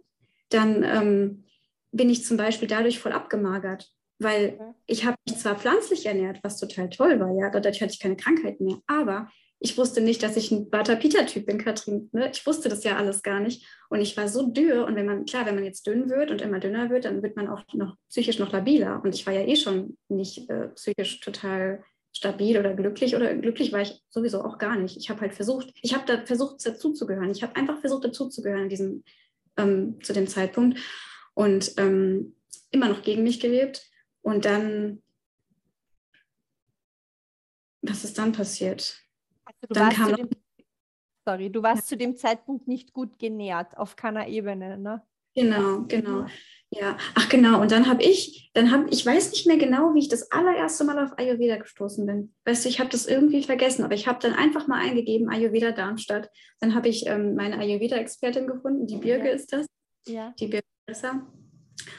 [0.50, 1.44] Dann ähm,
[1.92, 6.60] bin ich zum Beispiel dadurch voll abgemagert, weil ich habe mich zwar pflanzlich ernährt, was
[6.60, 9.30] total toll war, ja, dadurch hatte ich keine Krankheiten mehr, aber
[9.60, 12.10] ich wusste nicht, dass ich ein Vata-Pita-Typ bin, Katrin.
[12.12, 12.30] Ne?
[12.32, 13.66] Ich wusste das ja alles gar nicht.
[13.90, 14.86] Und ich war so dürr.
[14.86, 17.36] Und wenn man, klar, wenn man jetzt dünn wird und immer dünner wird, dann wird
[17.36, 19.02] man auch noch psychisch noch labiler.
[19.04, 23.16] Und ich war ja eh schon nicht äh, psychisch total stabil oder glücklich.
[23.16, 24.96] Oder glücklich war ich sowieso auch gar nicht.
[24.98, 27.32] Ich habe halt versucht, ich habe da versucht, dazuzugehören.
[27.32, 29.04] Ich habe einfach versucht, dazuzugehören diesem,
[29.58, 30.80] ähm, zu dem Zeitpunkt.
[31.34, 32.36] Und ähm,
[32.70, 33.90] immer noch gegen mich gelebt.
[34.22, 35.02] Und dann,
[37.82, 39.07] was ist dann passiert?
[39.62, 40.30] Also dann kam dem,
[41.26, 41.88] sorry, du warst ja.
[41.88, 45.04] zu dem Zeitpunkt nicht gut genährt, auf keiner Ebene, ne?
[45.36, 46.26] Genau, genau.
[46.70, 47.62] Ja, ach genau.
[47.62, 50.84] Und dann habe ich, dann habe ich weiß nicht mehr genau, wie ich das allererste
[50.84, 52.34] Mal auf Ayurveda gestoßen bin.
[52.44, 55.72] Weißt du, ich habe das irgendwie vergessen, aber ich habe dann einfach mal eingegeben Ayurveda
[55.72, 56.30] Darmstadt.
[56.60, 59.34] Dann habe ich ähm, meine Ayurveda-Expertin gefunden, die Birge ja.
[59.34, 59.66] ist das.
[60.08, 60.34] Ja.
[60.40, 61.26] Die Birge Besser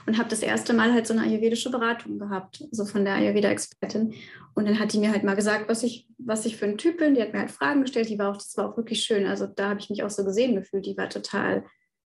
[0.06, 4.14] und habe das erste Mal halt so eine ayurvedische Beratung gehabt, so von der Ayurveda-Expertin.
[4.54, 6.98] Und dann hat die mir halt mal gesagt, was ich, was ich für ein Typ
[6.98, 7.14] bin.
[7.14, 9.26] Die hat mir halt Fragen gestellt, die war auch, das war auch wirklich schön.
[9.26, 10.86] Also da habe ich mich auch so gesehen gefühlt.
[10.86, 11.64] Die war total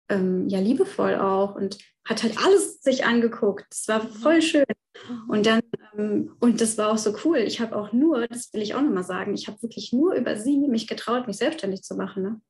[0.08, 3.66] ähm, ja liebevoll auch und hat halt alles sich angeguckt.
[3.70, 4.64] Das war voll schön.
[5.08, 5.30] Mhm.
[5.30, 5.60] Und dann,
[5.96, 7.38] ähm, und das war auch so cool.
[7.38, 10.36] Ich habe auch nur, das will ich auch nochmal sagen, ich habe wirklich nur über
[10.36, 12.22] sie mich getraut, mich selbstständig zu machen.
[12.22, 12.40] Ne?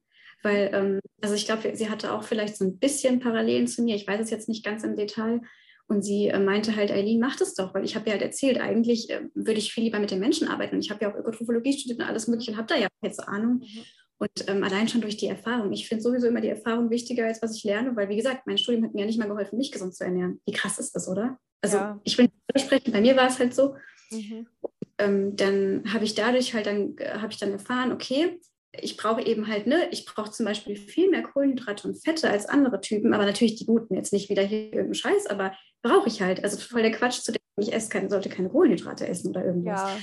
[0.43, 3.97] Weil, ähm, also ich glaube, sie hatte auch vielleicht so ein bisschen Parallelen zu mir.
[3.97, 5.41] Ich weiß es jetzt nicht ganz im Detail.
[5.89, 8.61] Und sie äh, meinte halt, Eileen, mach das doch, weil ich habe ja halt erzählt,
[8.61, 10.77] eigentlich äh, würde ich viel lieber mit den Menschen arbeiten.
[10.77, 13.27] Und ich habe ja auch Ökotrophologie studiert und alles Mögliche und habe da ja jetzt
[13.27, 13.61] Ahnung.
[13.61, 13.85] Mhm.
[14.19, 15.73] Und ähm, allein schon durch die Erfahrung.
[15.73, 18.59] Ich finde sowieso immer die Erfahrung wichtiger, als was ich lerne, weil, wie gesagt, mein
[18.59, 20.41] Studium hat mir ja nicht mal geholfen, mich gesund zu ernähren.
[20.45, 21.39] Wie krass ist das, oder?
[21.63, 22.01] Also, ja.
[22.05, 23.77] ich will nicht sprechen, bei mir war es halt so.
[24.11, 24.47] Mhm.
[24.61, 28.41] Und, ähm, dann habe ich dadurch halt dann, äh, habe ich dann erfahren, okay,
[28.73, 32.47] ich brauche eben halt, ne, ich brauche zum Beispiel viel mehr Kohlenhydrate und Fette als
[32.47, 35.53] andere Typen, aber natürlich die guten, jetzt nicht wieder hier irgendeinen Scheiß, aber
[35.83, 36.45] brauche ich halt.
[36.45, 39.81] Also voll der Quatsch zu denken, ich esse keine, sollte keine Kohlenhydrate essen oder irgendwas.
[39.81, 39.97] Ja.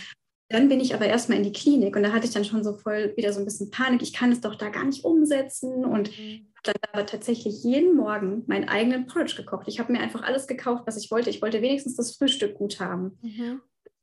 [0.49, 2.73] Dann bin ich aber erstmal in die Klinik und da hatte ich dann schon so
[2.73, 6.15] voll wieder so ein bisschen Panik, ich kann es doch da gar nicht umsetzen und
[6.17, 6.47] mhm.
[6.63, 9.67] dann aber tatsächlich jeden Morgen meinen eigenen Porridge gekocht.
[9.67, 11.29] Ich habe mir einfach alles gekauft, was ich wollte.
[11.29, 13.17] Ich wollte wenigstens das Frühstück gut haben.
[13.21, 13.61] Mhm.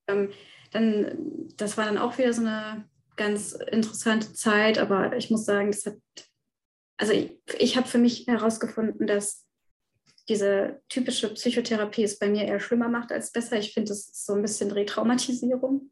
[0.08, 0.30] Ähm,
[0.72, 5.70] dann, das war dann auch wieder so eine ganz interessante Zeit, aber ich muss sagen,
[5.70, 5.98] das hat,
[6.96, 9.46] also ich, ich habe für mich herausgefunden, dass
[10.28, 13.58] diese typische Psychotherapie es bei mir eher schlimmer macht als besser.
[13.58, 15.90] Ich finde, das ist so ein bisschen Retraumatisierung,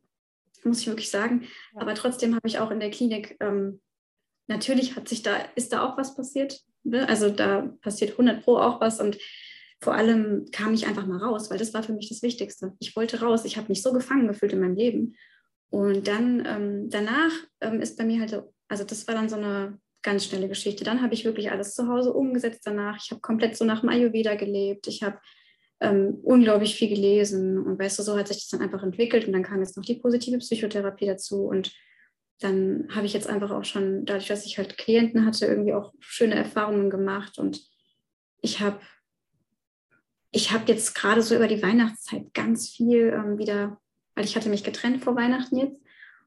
[0.64, 1.46] muss ich wirklich sagen.
[1.74, 1.82] Ja.
[1.82, 3.80] Aber trotzdem habe ich auch in der Klinik, ähm,
[4.46, 6.60] natürlich hat sich da, ist da auch was passiert.
[6.84, 7.08] Ne?
[7.08, 9.18] Also da passiert 100 Pro auch was und
[9.82, 12.74] vor allem kam ich einfach mal raus, weil das war für mich das Wichtigste.
[12.80, 13.46] Ich wollte raus.
[13.46, 15.16] Ich habe mich so gefangen gefühlt in meinem Leben.
[15.70, 19.78] Und dann ähm, danach ähm, ist bei mir halt Also das war dann so eine
[20.02, 20.84] ganz schnelle Geschichte.
[20.84, 22.98] Dann habe ich wirklich alles zu Hause umgesetzt danach.
[23.02, 24.86] Ich habe komplett so nach dem Ayurveda gelebt.
[24.86, 25.18] Ich habe
[25.80, 29.32] ähm, unglaublich viel gelesen und weißt du, so hat sich das dann einfach entwickelt und
[29.32, 31.72] dann kam jetzt noch die positive Psychotherapie dazu und
[32.40, 35.92] dann habe ich jetzt einfach auch schon, dadurch, dass ich halt Klienten hatte, irgendwie auch
[35.98, 37.62] schöne Erfahrungen gemacht und
[38.42, 38.80] ich habe
[40.32, 43.80] ich habe jetzt gerade so über die Weihnachtszeit ganz viel ähm, wieder,
[44.20, 45.80] weil ich hatte mich getrennt vor Weihnachten jetzt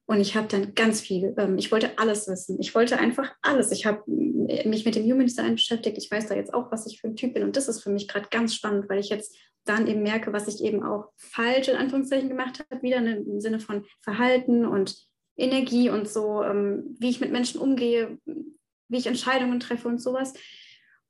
[0.08, 2.58] und ich habe dann ganz viel, ähm, ich wollte alles wissen.
[2.60, 3.72] Ich wollte einfach alles.
[3.72, 6.00] Ich habe mich mit dem Human Design beschäftigt.
[6.00, 7.44] Ich weiß da jetzt auch, was ich für ein Typ bin.
[7.44, 10.48] Und das ist für mich gerade ganz spannend, weil ich jetzt dann eben merke, was
[10.48, 14.98] ich eben auch falsch in Anführungszeichen gemacht habe, wieder im Sinne von Verhalten und
[15.38, 20.34] Energie und so, ähm, wie ich mit Menschen umgehe, wie ich Entscheidungen treffe und sowas.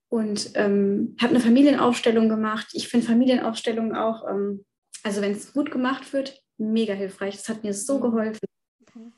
[0.09, 2.67] Und ähm, habe eine Familienaufstellung gemacht.
[2.73, 4.65] Ich finde Familienaufstellungen auch, ähm,
[5.01, 7.35] also wenn es gut gemacht wird, mega hilfreich.
[7.35, 8.01] Das hat mir so mhm.
[8.01, 8.47] geholfen.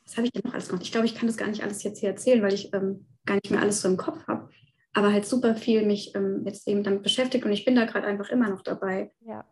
[0.06, 0.84] Was habe ich denn noch alles gemacht?
[0.84, 3.36] Ich glaube, ich kann das gar nicht alles jetzt hier erzählen, weil ich ähm, gar
[3.36, 4.50] nicht mehr alles so im Kopf habe.
[4.94, 8.08] Aber halt super viel mich ähm, jetzt eben damit beschäftigt und ich bin da gerade
[8.08, 9.12] einfach immer noch dabei.
[9.26, 9.44] Ja.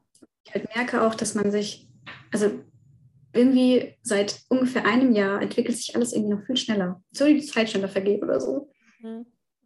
[0.45, 1.89] Ich halt merke auch, dass man sich,
[2.31, 2.51] also
[3.33, 7.03] irgendwie seit ungefähr einem Jahr entwickelt sich alles irgendwie noch viel schneller.
[7.11, 8.71] So wie die Zeit schneller vergeht oder so.
[8.99, 9.25] Mhm.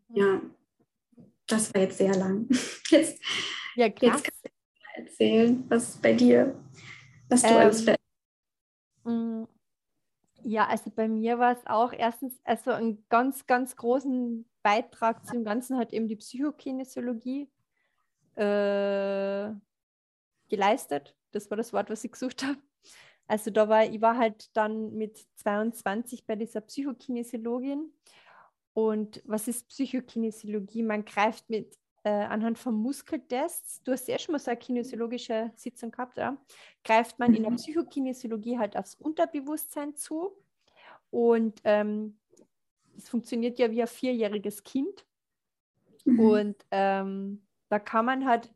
[0.09, 0.41] Ja,
[1.45, 2.47] das war jetzt sehr lang.
[2.89, 3.21] Jetzt,
[3.75, 4.01] ja, krass.
[4.01, 6.57] jetzt kannst du erzählen, was bei dir,
[7.27, 8.06] was du ähm, alles verändert
[10.43, 15.43] ja, also bei mir war es auch erstens, also einen ganz, ganz großen Beitrag zum
[15.43, 17.49] Ganzen hat eben die Psychokinesiologie
[18.35, 19.51] äh,
[20.49, 21.15] geleistet.
[21.31, 22.57] Das war das Wort, was ich gesucht habe.
[23.27, 27.91] Also da war, ich war halt dann mit 22 bei dieser Psychokinesiologin.
[28.73, 30.83] Und was ist Psychokinesiologie?
[30.83, 31.77] Man greift mit
[32.07, 36.37] äh, anhand von Muskeltests, du hast ja schon mal so eine kinesiologische Sitzung gehabt, ja?
[36.85, 37.57] greift man in der mhm.
[37.57, 40.31] Psychokinesiologie halt aufs Unterbewusstsein zu.
[41.09, 42.17] Und ähm,
[42.95, 45.05] es funktioniert ja wie ein vierjähriges Kind.
[46.05, 46.19] Mhm.
[46.19, 48.53] Und ähm, da kann man halt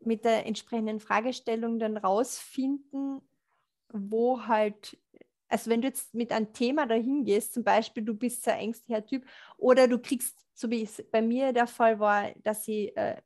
[0.00, 3.20] mit der entsprechenden Fragestellung dann rausfinden,
[3.92, 4.96] wo halt
[5.48, 9.04] also wenn du jetzt mit einem Thema dahin gehst, zum Beispiel du bist ein ängstlicher
[9.04, 9.26] Typ
[9.58, 13.16] oder du kriegst, so wie es bei mir der Fall war, dass ich äh,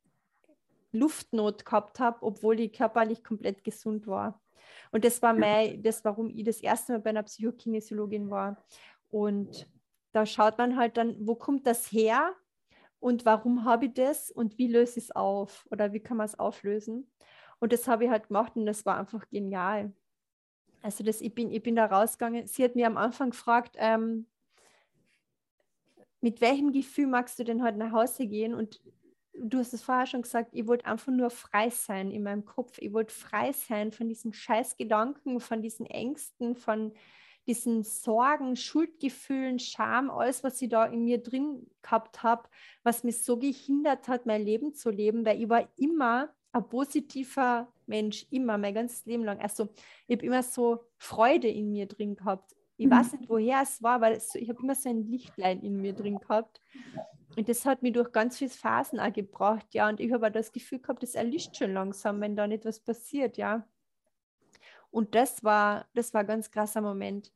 [0.93, 4.41] Luftnot gehabt habe, obwohl ich körperlich komplett gesund war.
[4.93, 8.65] Und das war mein, das, warum ich das erste Mal bei einer Psychokinesiologin war.
[9.11, 9.69] Und
[10.13, 12.35] da schaut man halt dann, wo kommt das her
[13.01, 16.27] und warum habe ich das und wie löse ich es auf oder wie kann man
[16.27, 17.11] es auflösen.
[17.59, 19.93] Und das habe ich halt gemacht und das war einfach genial.
[20.83, 22.47] Also das, ich, bin, ich bin da rausgegangen.
[22.47, 24.27] Sie hat mir am Anfang gefragt, ähm,
[26.21, 28.55] mit welchem Gefühl magst du denn heute nach Hause gehen?
[28.55, 28.81] Und
[29.39, 32.79] du hast es vorher schon gesagt, ich wollte einfach nur frei sein in meinem Kopf.
[32.79, 36.93] Ich wollte frei sein von diesen Scheißgedanken, von diesen Ängsten, von
[37.47, 42.49] diesen Sorgen, Schuldgefühlen, Scham, alles, was ich da in mir drin gehabt habe,
[42.83, 47.73] was mich so gehindert hat, mein Leben zu leben, weil ich war immer ein positiver
[47.87, 49.39] Mensch, immer, mein ganzes Leben lang.
[49.41, 49.69] Also
[50.09, 52.56] ich habe immer so Freude in mir drin gehabt.
[52.77, 52.91] Ich mhm.
[52.91, 55.93] weiß nicht, woher es war, weil es, ich habe immer so ein Lichtlein in mir
[55.93, 56.61] drin gehabt.
[57.37, 59.89] Und das hat mich durch ganz viele Phasen auch gebracht, ja.
[59.89, 63.37] Und ich habe das Gefühl gehabt, das erlischt schon langsam, wenn da nicht was passiert,
[63.37, 63.67] ja.
[64.91, 67.33] Und das war, das war ein ganz krasser Moment.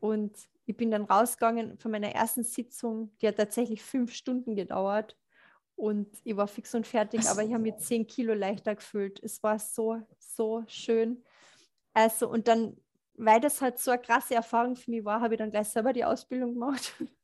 [0.00, 5.16] Und ich bin dann rausgegangen von meiner ersten Sitzung, die hat tatsächlich fünf Stunden gedauert.
[5.76, 9.18] Und ich war fix und fertig, aber ich habe mich zehn Kilo leichter gefühlt.
[9.22, 11.24] Es war so, so schön.
[11.94, 12.76] Also, und dann,
[13.20, 15.92] weil das halt so eine krasse Erfahrung für mich war, habe ich dann gleich selber
[15.92, 16.94] die Ausbildung gemacht.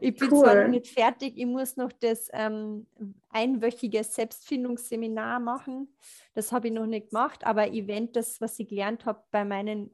[0.00, 0.40] Ich bin cool.
[0.40, 2.86] zwar noch nicht fertig, ich muss noch das ähm,
[3.28, 5.94] einwöchige Selbstfindungsseminar machen.
[6.32, 9.44] Das habe ich noch nicht gemacht, aber ich wende das, was ich gelernt habe, bei
[9.44, 9.92] meinen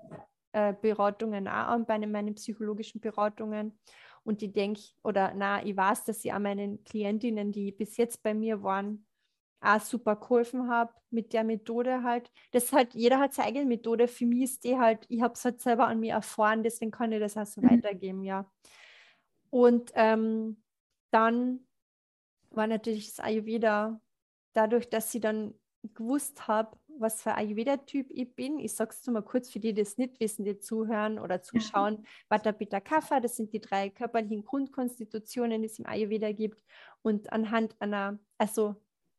[0.53, 3.76] äh, Beratungen auch an, bei meinen psychologischen Beratungen.
[4.22, 8.22] Und ich denke, oder na, ich weiß, dass ich an meinen Klientinnen, die bis jetzt
[8.22, 9.05] bei mir waren,
[9.61, 12.30] auch super geholfen habe mit der Methode halt.
[12.52, 14.09] Das halt, jeder hat seine eigene Methode.
[14.09, 17.12] Für mich ist die halt, ich habe es halt selber an mir erfahren, deswegen kann
[17.12, 17.70] ich das auch so mhm.
[17.70, 18.50] weitergeben, ja.
[19.50, 20.62] Und ähm,
[21.11, 21.61] dann
[22.50, 24.00] war natürlich das Ayurveda,
[24.52, 25.54] dadurch, dass sie dann
[25.94, 28.59] gewusst habe, was für Ayurveda-Typ ich bin.
[28.59, 32.07] Ich sage es mal kurz für die, die das nicht wissen, die zuhören oder zuschauen.
[32.28, 36.64] Vata, Pitta, Kapha, das sind die drei körperlichen Grundkonstitutionen, die es im Ayurveda gibt.
[37.02, 38.76] Und anhand einer, also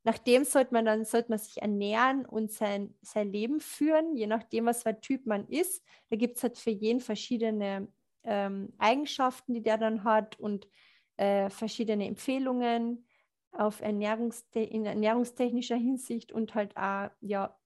[0.08, 4.26] nach dem sollte man dann sollte man sich ernähren und sein, sein Leben führen, je
[4.26, 5.84] nachdem, was für ein Typ man ist.
[6.10, 7.90] Da gibt es halt für jeden verschiedene
[8.24, 10.70] ähm, Eigenschaften, die der dann hat und
[11.18, 13.06] äh, verschiedene Empfehlungen
[13.52, 17.58] auf Ernährungste in ernährungstechnischer Hinsicht und halt auch ja,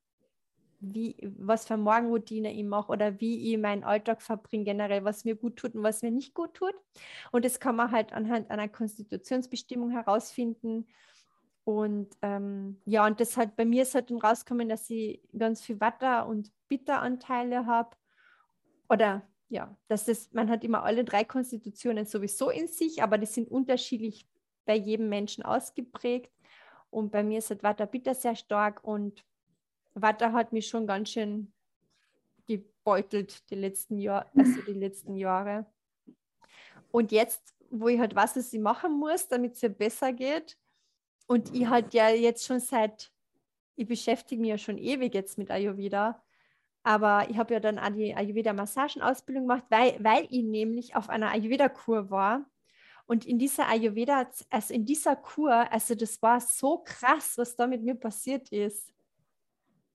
[0.80, 5.36] wie, was für Morgenroutine ich mache oder wie ich meinen Alltag verbringe, generell, was mir
[5.36, 6.74] gut tut und was mir nicht gut tut.
[7.32, 10.88] Und das kann man halt anhand einer Konstitutionsbestimmung herausfinden.
[11.64, 15.62] Und ähm, ja, und das halt bei mir ist halt dann rausgekommen, dass ich ganz
[15.62, 17.96] viel Watter- und Bitteranteile habe.
[18.90, 23.26] Oder ja, das ist, man hat immer alle drei Konstitutionen sowieso in sich, aber die
[23.26, 24.28] sind unterschiedlich
[24.66, 26.32] bei jedem Menschen ausgeprägt.
[26.90, 29.24] Und bei mir ist halt Watter Bitter sehr stark und
[29.94, 31.54] Watter hat mich schon ganz schön
[32.48, 35.66] gebeutelt die letzten Jahre, also die letzten Jahre.
[36.92, 40.58] Und jetzt, wo ich halt weiß, was ich machen muss, damit es mir besser geht,
[41.32, 43.10] und ich halt ja jetzt schon seit,
[43.78, 46.22] ich beschäftige mich ja schon ewig jetzt mit Ayurveda,
[46.84, 51.32] aber ich habe ja dann auch die Ayurveda-Massagenausbildung gemacht, weil, weil ich nämlich auf einer
[51.32, 52.46] Ayurveda-Kur war.
[53.06, 57.66] Und in dieser Ayurveda, also in dieser Kur, also das war so krass, was da
[57.66, 58.94] mit mir passiert ist.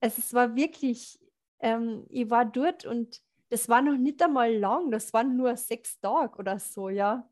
[0.01, 1.18] Also es war wirklich,
[1.59, 3.20] ähm, ich war dort und
[3.51, 7.28] das war noch nicht einmal lang, das waren nur sechs Tage oder so, ja.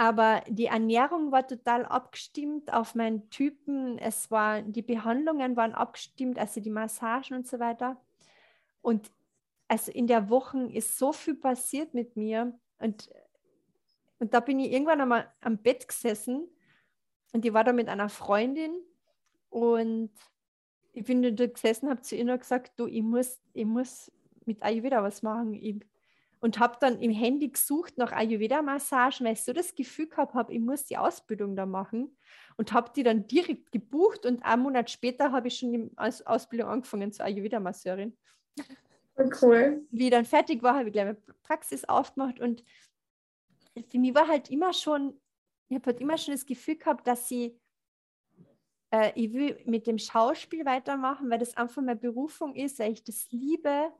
[0.00, 3.98] Aber die Ernährung war total abgestimmt auf meinen Typen.
[3.98, 8.00] Es war, die Behandlungen waren abgestimmt, also die Massagen und so weiter.
[8.80, 9.12] Und
[9.68, 12.58] also in der Woche ist so viel passiert mit mir.
[12.78, 13.10] Und,
[14.20, 16.48] und da bin ich irgendwann einmal am Bett gesessen
[17.34, 18.72] und ich war da mit einer Freundin
[19.50, 20.12] und
[20.94, 24.10] ich bin da gesessen, habe zu ihr nur gesagt, du, ich muss, ich muss
[24.46, 25.52] mit Ayurveda was machen.
[25.52, 25.76] Ich,
[26.40, 30.52] und habe dann im Handy gesucht nach Ayurveda-Massagen, weil ich so das Gefühl gehabt habe,
[30.52, 32.16] ich muss die Ausbildung da machen
[32.56, 36.22] und habe die dann direkt gebucht und einen Monat später habe ich schon die Aus
[36.22, 38.16] Ausbildung angefangen zur Ayurveda-Masseurin.
[39.42, 39.86] Cool.
[39.90, 42.64] Wie ich dann fertig war, habe ich gleich eine Praxis aufgemacht und
[43.90, 45.20] für mich war halt immer schon,
[45.68, 47.60] ich habe halt immer schon das Gefühl gehabt, dass sie
[48.90, 53.04] äh, ich will mit dem Schauspiel weitermachen, weil das einfach meine Berufung ist, weil ich
[53.04, 53.92] das liebe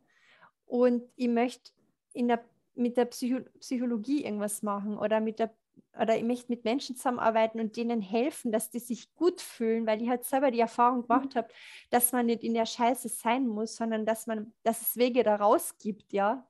[0.66, 1.70] und ich möchte
[2.12, 2.44] in der,
[2.74, 5.54] mit der Psycho Psychologie irgendwas machen oder mit der
[5.98, 10.00] oder ich möchte mit Menschen zusammenarbeiten und denen helfen, dass die sich gut fühlen, weil
[10.00, 11.48] ich halt selber die Erfahrung gemacht habe,
[11.90, 15.78] dass man nicht in der Scheiße sein muss, sondern dass man, dass es Wege daraus
[15.78, 16.46] gibt, ja.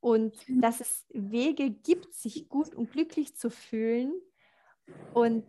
[0.00, 4.12] Und dass es Wege gibt, sich gut und glücklich zu fühlen.
[5.14, 5.44] Und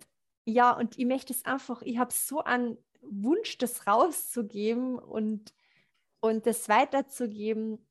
[0.45, 5.54] ja, und ich möchte es einfach, ich habe so einen Wunsch, das rauszugeben und,
[6.20, 7.84] und das weiterzugeben,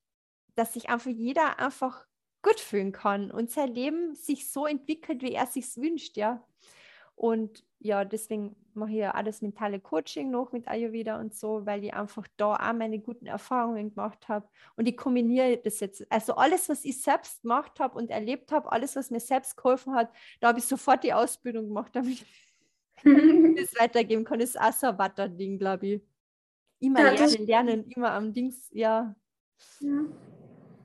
[0.54, 2.06] dass sich einfach jeder einfach
[2.42, 6.44] gut fühlen kann und sein Leben sich so entwickelt, wie er sich wünscht, ja.
[7.14, 11.66] Und ja, deswegen mache ich ja auch das mentale Coaching noch mit Ayurveda und so,
[11.66, 14.48] weil ich einfach da auch meine guten Erfahrungen gemacht habe.
[14.76, 16.10] Und ich kombiniere das jetzt.
[16.10, 19.94] Also alles, was ich selbst gemacht habe und erlebt habe, alles, was mir selbst geholfen
[19.94, 22.26] hat, da habe ich sofort die Ausbildung gemacht, damit ich
[23.04, 24.38] das weitergeben kann.
[24.38, 26.02] Das ist auch so ein Watterding, glaube ich.
[26.80, 29.14] Immer ja, lernen, lernen, immer am Dings, ja.
[29.80, 30.04] ja.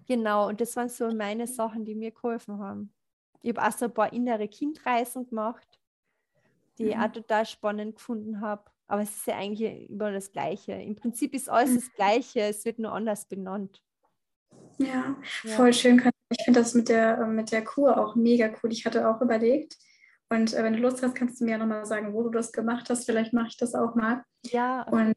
[0.07, 2.93] Genau, und das waren so meine Sachen, die mir geholfen haben.
[3.41, 5.67] Ich habe auch so ein paar innere Kindreisen gemacht,
[6.77, 6.89] die mhm.
[6.89, 8.63] ich auch total spannend gefunden habe.
[8.87, 10.71] Aber es ist ja eigentlich immer das Gleiche.
[10.71, 13.83] Im Prinzip ist alles das Gleiche, es wird nur anders benannt.
[14.77, 15.55] Ja, ja.
[15.55, 16.01] voll schön.
[16.29, 18.71] Ich finde das mit der, mit der Kur auch mega cool.
[18.71, 19.77] Ich hatte auch überlegt.
[20.29, 22.51] Und äh, wenn du Lust hast, kannst du mir ja nochmal sagen, wo du das
[22.51, 23.05] gemacht hast.
[23.05, 24.23] Vielleicht mache ich das auch mal.
[24.45, 24.83] Ja.
[24.83, 25.15] Und,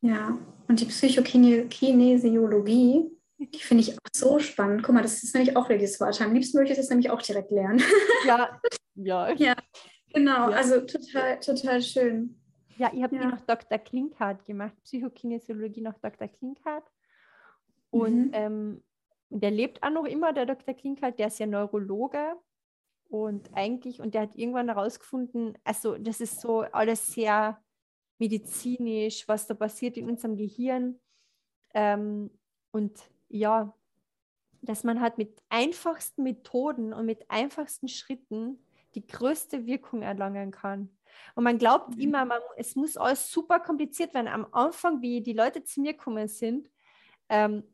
[0.00, 0.38] ja.
[0.68, 4.82] und die Psychokinesiologie, die finde ich auch so spannend.
[4.82, 6.20] Guck mal, das ist nämlich auch wieder dieses Wort.
[6.20, 7.82] Am liebsten möchte ich das nämlich auch direkt lernen.
[8.26, 8.60] Ja,
[8.94, 9.32] ja.
[9.36, 9.54] ja,
[10.12, 10.50] genau.
[10.50, 10.56] Ja.
[10.56, 12.40] Also total, total schön.
[12.76, 13.22] Ja, ich habe ja.
[13.22, 13.78] die nach Dr.
[13.78, 16.28] Klinkhardt gemacht, Psychokinesiologie nach Dr.
[16.28, 16.84] Klinkhardt.
[17.90, 18.30] Und mhm.
[18.32, 18.84] ähm,
[19.30, 20.74] der lebt auch noch immer, der Dr.
[20.74, 22.34] Klinkhardt, der ist ja Neurologe.
[23.08, 27.62] Und eigentlich, und der hat irgendwann herausgefunden, also das ist so alles sehr
[28.18, 30.98] medizinisch, was da passiert in unserem Gehirn.
[31.74, 32.30] Ähm,
[32.72, 32.98] und
[33.34, 33.74] ja,
[34.62, 38.64] dass man halt mit einfachsten Methoden und mit einfachsten Schritten
[38.94, 40.88] die größte Wirkung erlangen kann.
[41.34, 42.00] Und man glaubt mhm.
[42.00, 44.28] immer, man, es muss alles super kompliziert werden.
[44.28, 46.70] Am Anfang, wie die Leute zu mir gekommen sind,
[47.28, 47.64] ähm,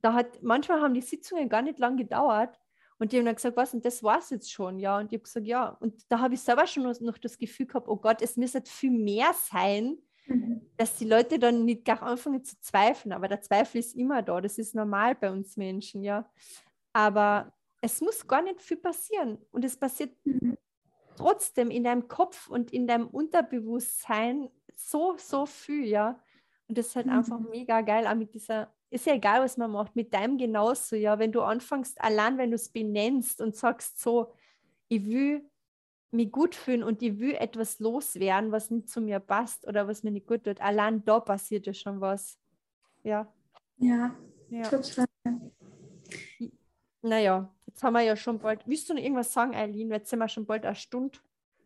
[0.00, 2.58] da hat, manchmal haben die Sitzungen gar nicht lang gedauert.
[2.98, 4.98] Und die haben dann gesagt, was, und das war es jetzt schon, ja.
[4.98, 5.68] Und ich habe gesagt, ja.
[5.80, 8.90] Und da habe ich selber schon noch das Gefühl gehabt, oh Gott, es müsste viel
[8.90, 10.60] mehr sein, Mhm.
[10.76, 14.40] Dass die Leute dann nicht gar anfangen zu zweifeln, aber der Zweifel ist immer da,
[14.40, 16.28] das ist normal bei uns Menschen, ja.
[16.92, 20.56] Aber es muss gar nicht viel passieren und es passiert mhm.
[21.16, 26.20] trotzdem in deinem Kopf und in deinem Unterbewusstsein so, so viel, ja.
[26.68, 27.12] Und das ist halt mhm.
[27.12, 30.96] einfach mega geil, auch mit dieser, ist ja egal, was man macht, mit deinem genauso,
[30.96, 31.18] ja.
[31.18, 34.32] Wenn du anfängst, allein wenn du es benennst und sagst so,
[34.88, 35.48] ich will
[36.16, 40.02] mich gut fühlen und ich will etwas loswerden, was nicht zu mir passt oder was
[40.02, 42.38] mir nicht gut tut, allein da passiert ja schon was.
[43.02, 43.32] Ja.
[43.78, 44.14] Ja,
[44.50, 44.62] ja.
[44.62, 45.06] total.
[47.02, 48.66] Naja, jetzt haben wir ja schon bald.
[48.66, 49.90] Willst du noch irgendwas sagen, Eileen?
[49.90, 51.18] Jetzt sind wir schon bald eine Stunde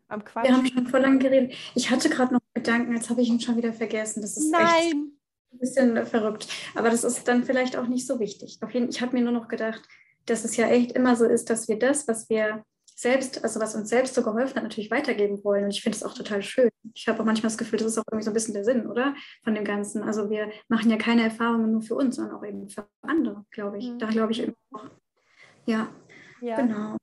[0.07, 0.45] am Quatsch.
[0.45, 1.55] Wir haben schon vor lang geredet.
[1.73, 4.21] Ich hatte gerade noch Gedanken, jetzt habe ich ihn schon wieder vergessen.
[4.21, 4.63] Das ist Nein.
[4.63, 6.47] echt ein bisschen verrückt.
[6.75, 8.59] Aber das ist dann vielleicht auch nicht so wichtig.
[8.61, 9.81] Auf jeden, ich habe mir nur noch gedacht,
[10.25, 12.63] dass es ja echt immer so ist, dass wir das, was wir
[13.01, 15.65] selbst, also was uns selbst so geholfen hat, natürlich weitergeben wollen.
[15.65, 16.69] Und ich finde es auch total schön.
[16.93, 18.87] Ich habe auch manchmal das Gefühl, das ist auch irgendwie so ein bisschen der Sinn,
[18.87, 19.15] oder?
[19.43, 20.03] Von dem Ganzen.
[20.03, 23.79] Also wir machen ja keine Erfahrungen nur für uns, sondern auch eben für andere, glaube
[23.79, 23.89] ich.
[23.89, 23.99] Mhm.
[23.99, 24.85] Da glaube ich eben auch.
[25.65, 25.89] Ja,
[26.41, 26.97] ja, genau.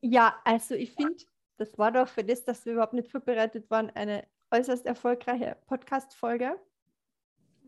[0.00, 1.16] Ja, also ich finde,
[1.58, 6.56] das war doch für das, dass wir überhaupt nicht vorbereitet waren, eine äußerst erfolgreiche Podcast-Folge.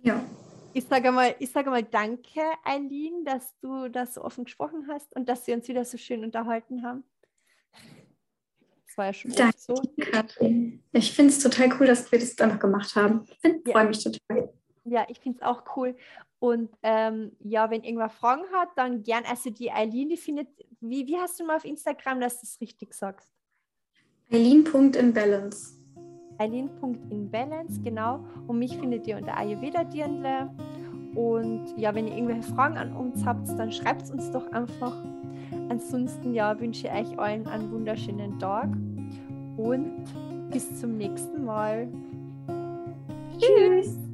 [0.03, 0.23] Ja.
[0.75, 5.15] Ich sage mal, ich sage mal danke, Eileen, dass du das so offen gesprochen hast
[5.17, 7.05] und dass wir uns wieder so schön unterhalten haben.
[8.87, 9.75] Das war ja schon danke, so.
[10.13, 10.83] Katrin.
[10.93, 13.25] Ich finde es total cool, dass wir das einfach gemacht haben.
[13.43, 13.73] Ich ja.
[13.73, 14.53] freue mich total.
[14.85, 15.97] Ja, ich finde es auch cool.
[16.39, 19.25] Und ähm, ja, wenn irgendwer Fragen hat, dann gern.
[19.25, 20.49] Also die Eileen, die findet,
[20.81, 23.29] wie, wie hast du mal auf Instagram, dass du es richtig sagst?
[24.31, 25.78] Eileen.inbalance.
[26.39, 28.21] Eileen.inbalance, genau.
[28.47, 30.51] Und mich findet ihr unter Ayurveda Dirndle.
[31.15, 34.95] Und ja, wenn ihr irgendwelche Fragen an uns habt, dann schreibt es uns doch einfach.
[35.69, 38.69] Ansonsten ja, wünsche ich euch allen einen wunderschönen Tag
[39.57, 40.05] und
[40.51, 41.89] bis zum nächsten Mal.
[43.39, 44.08] Tschüss.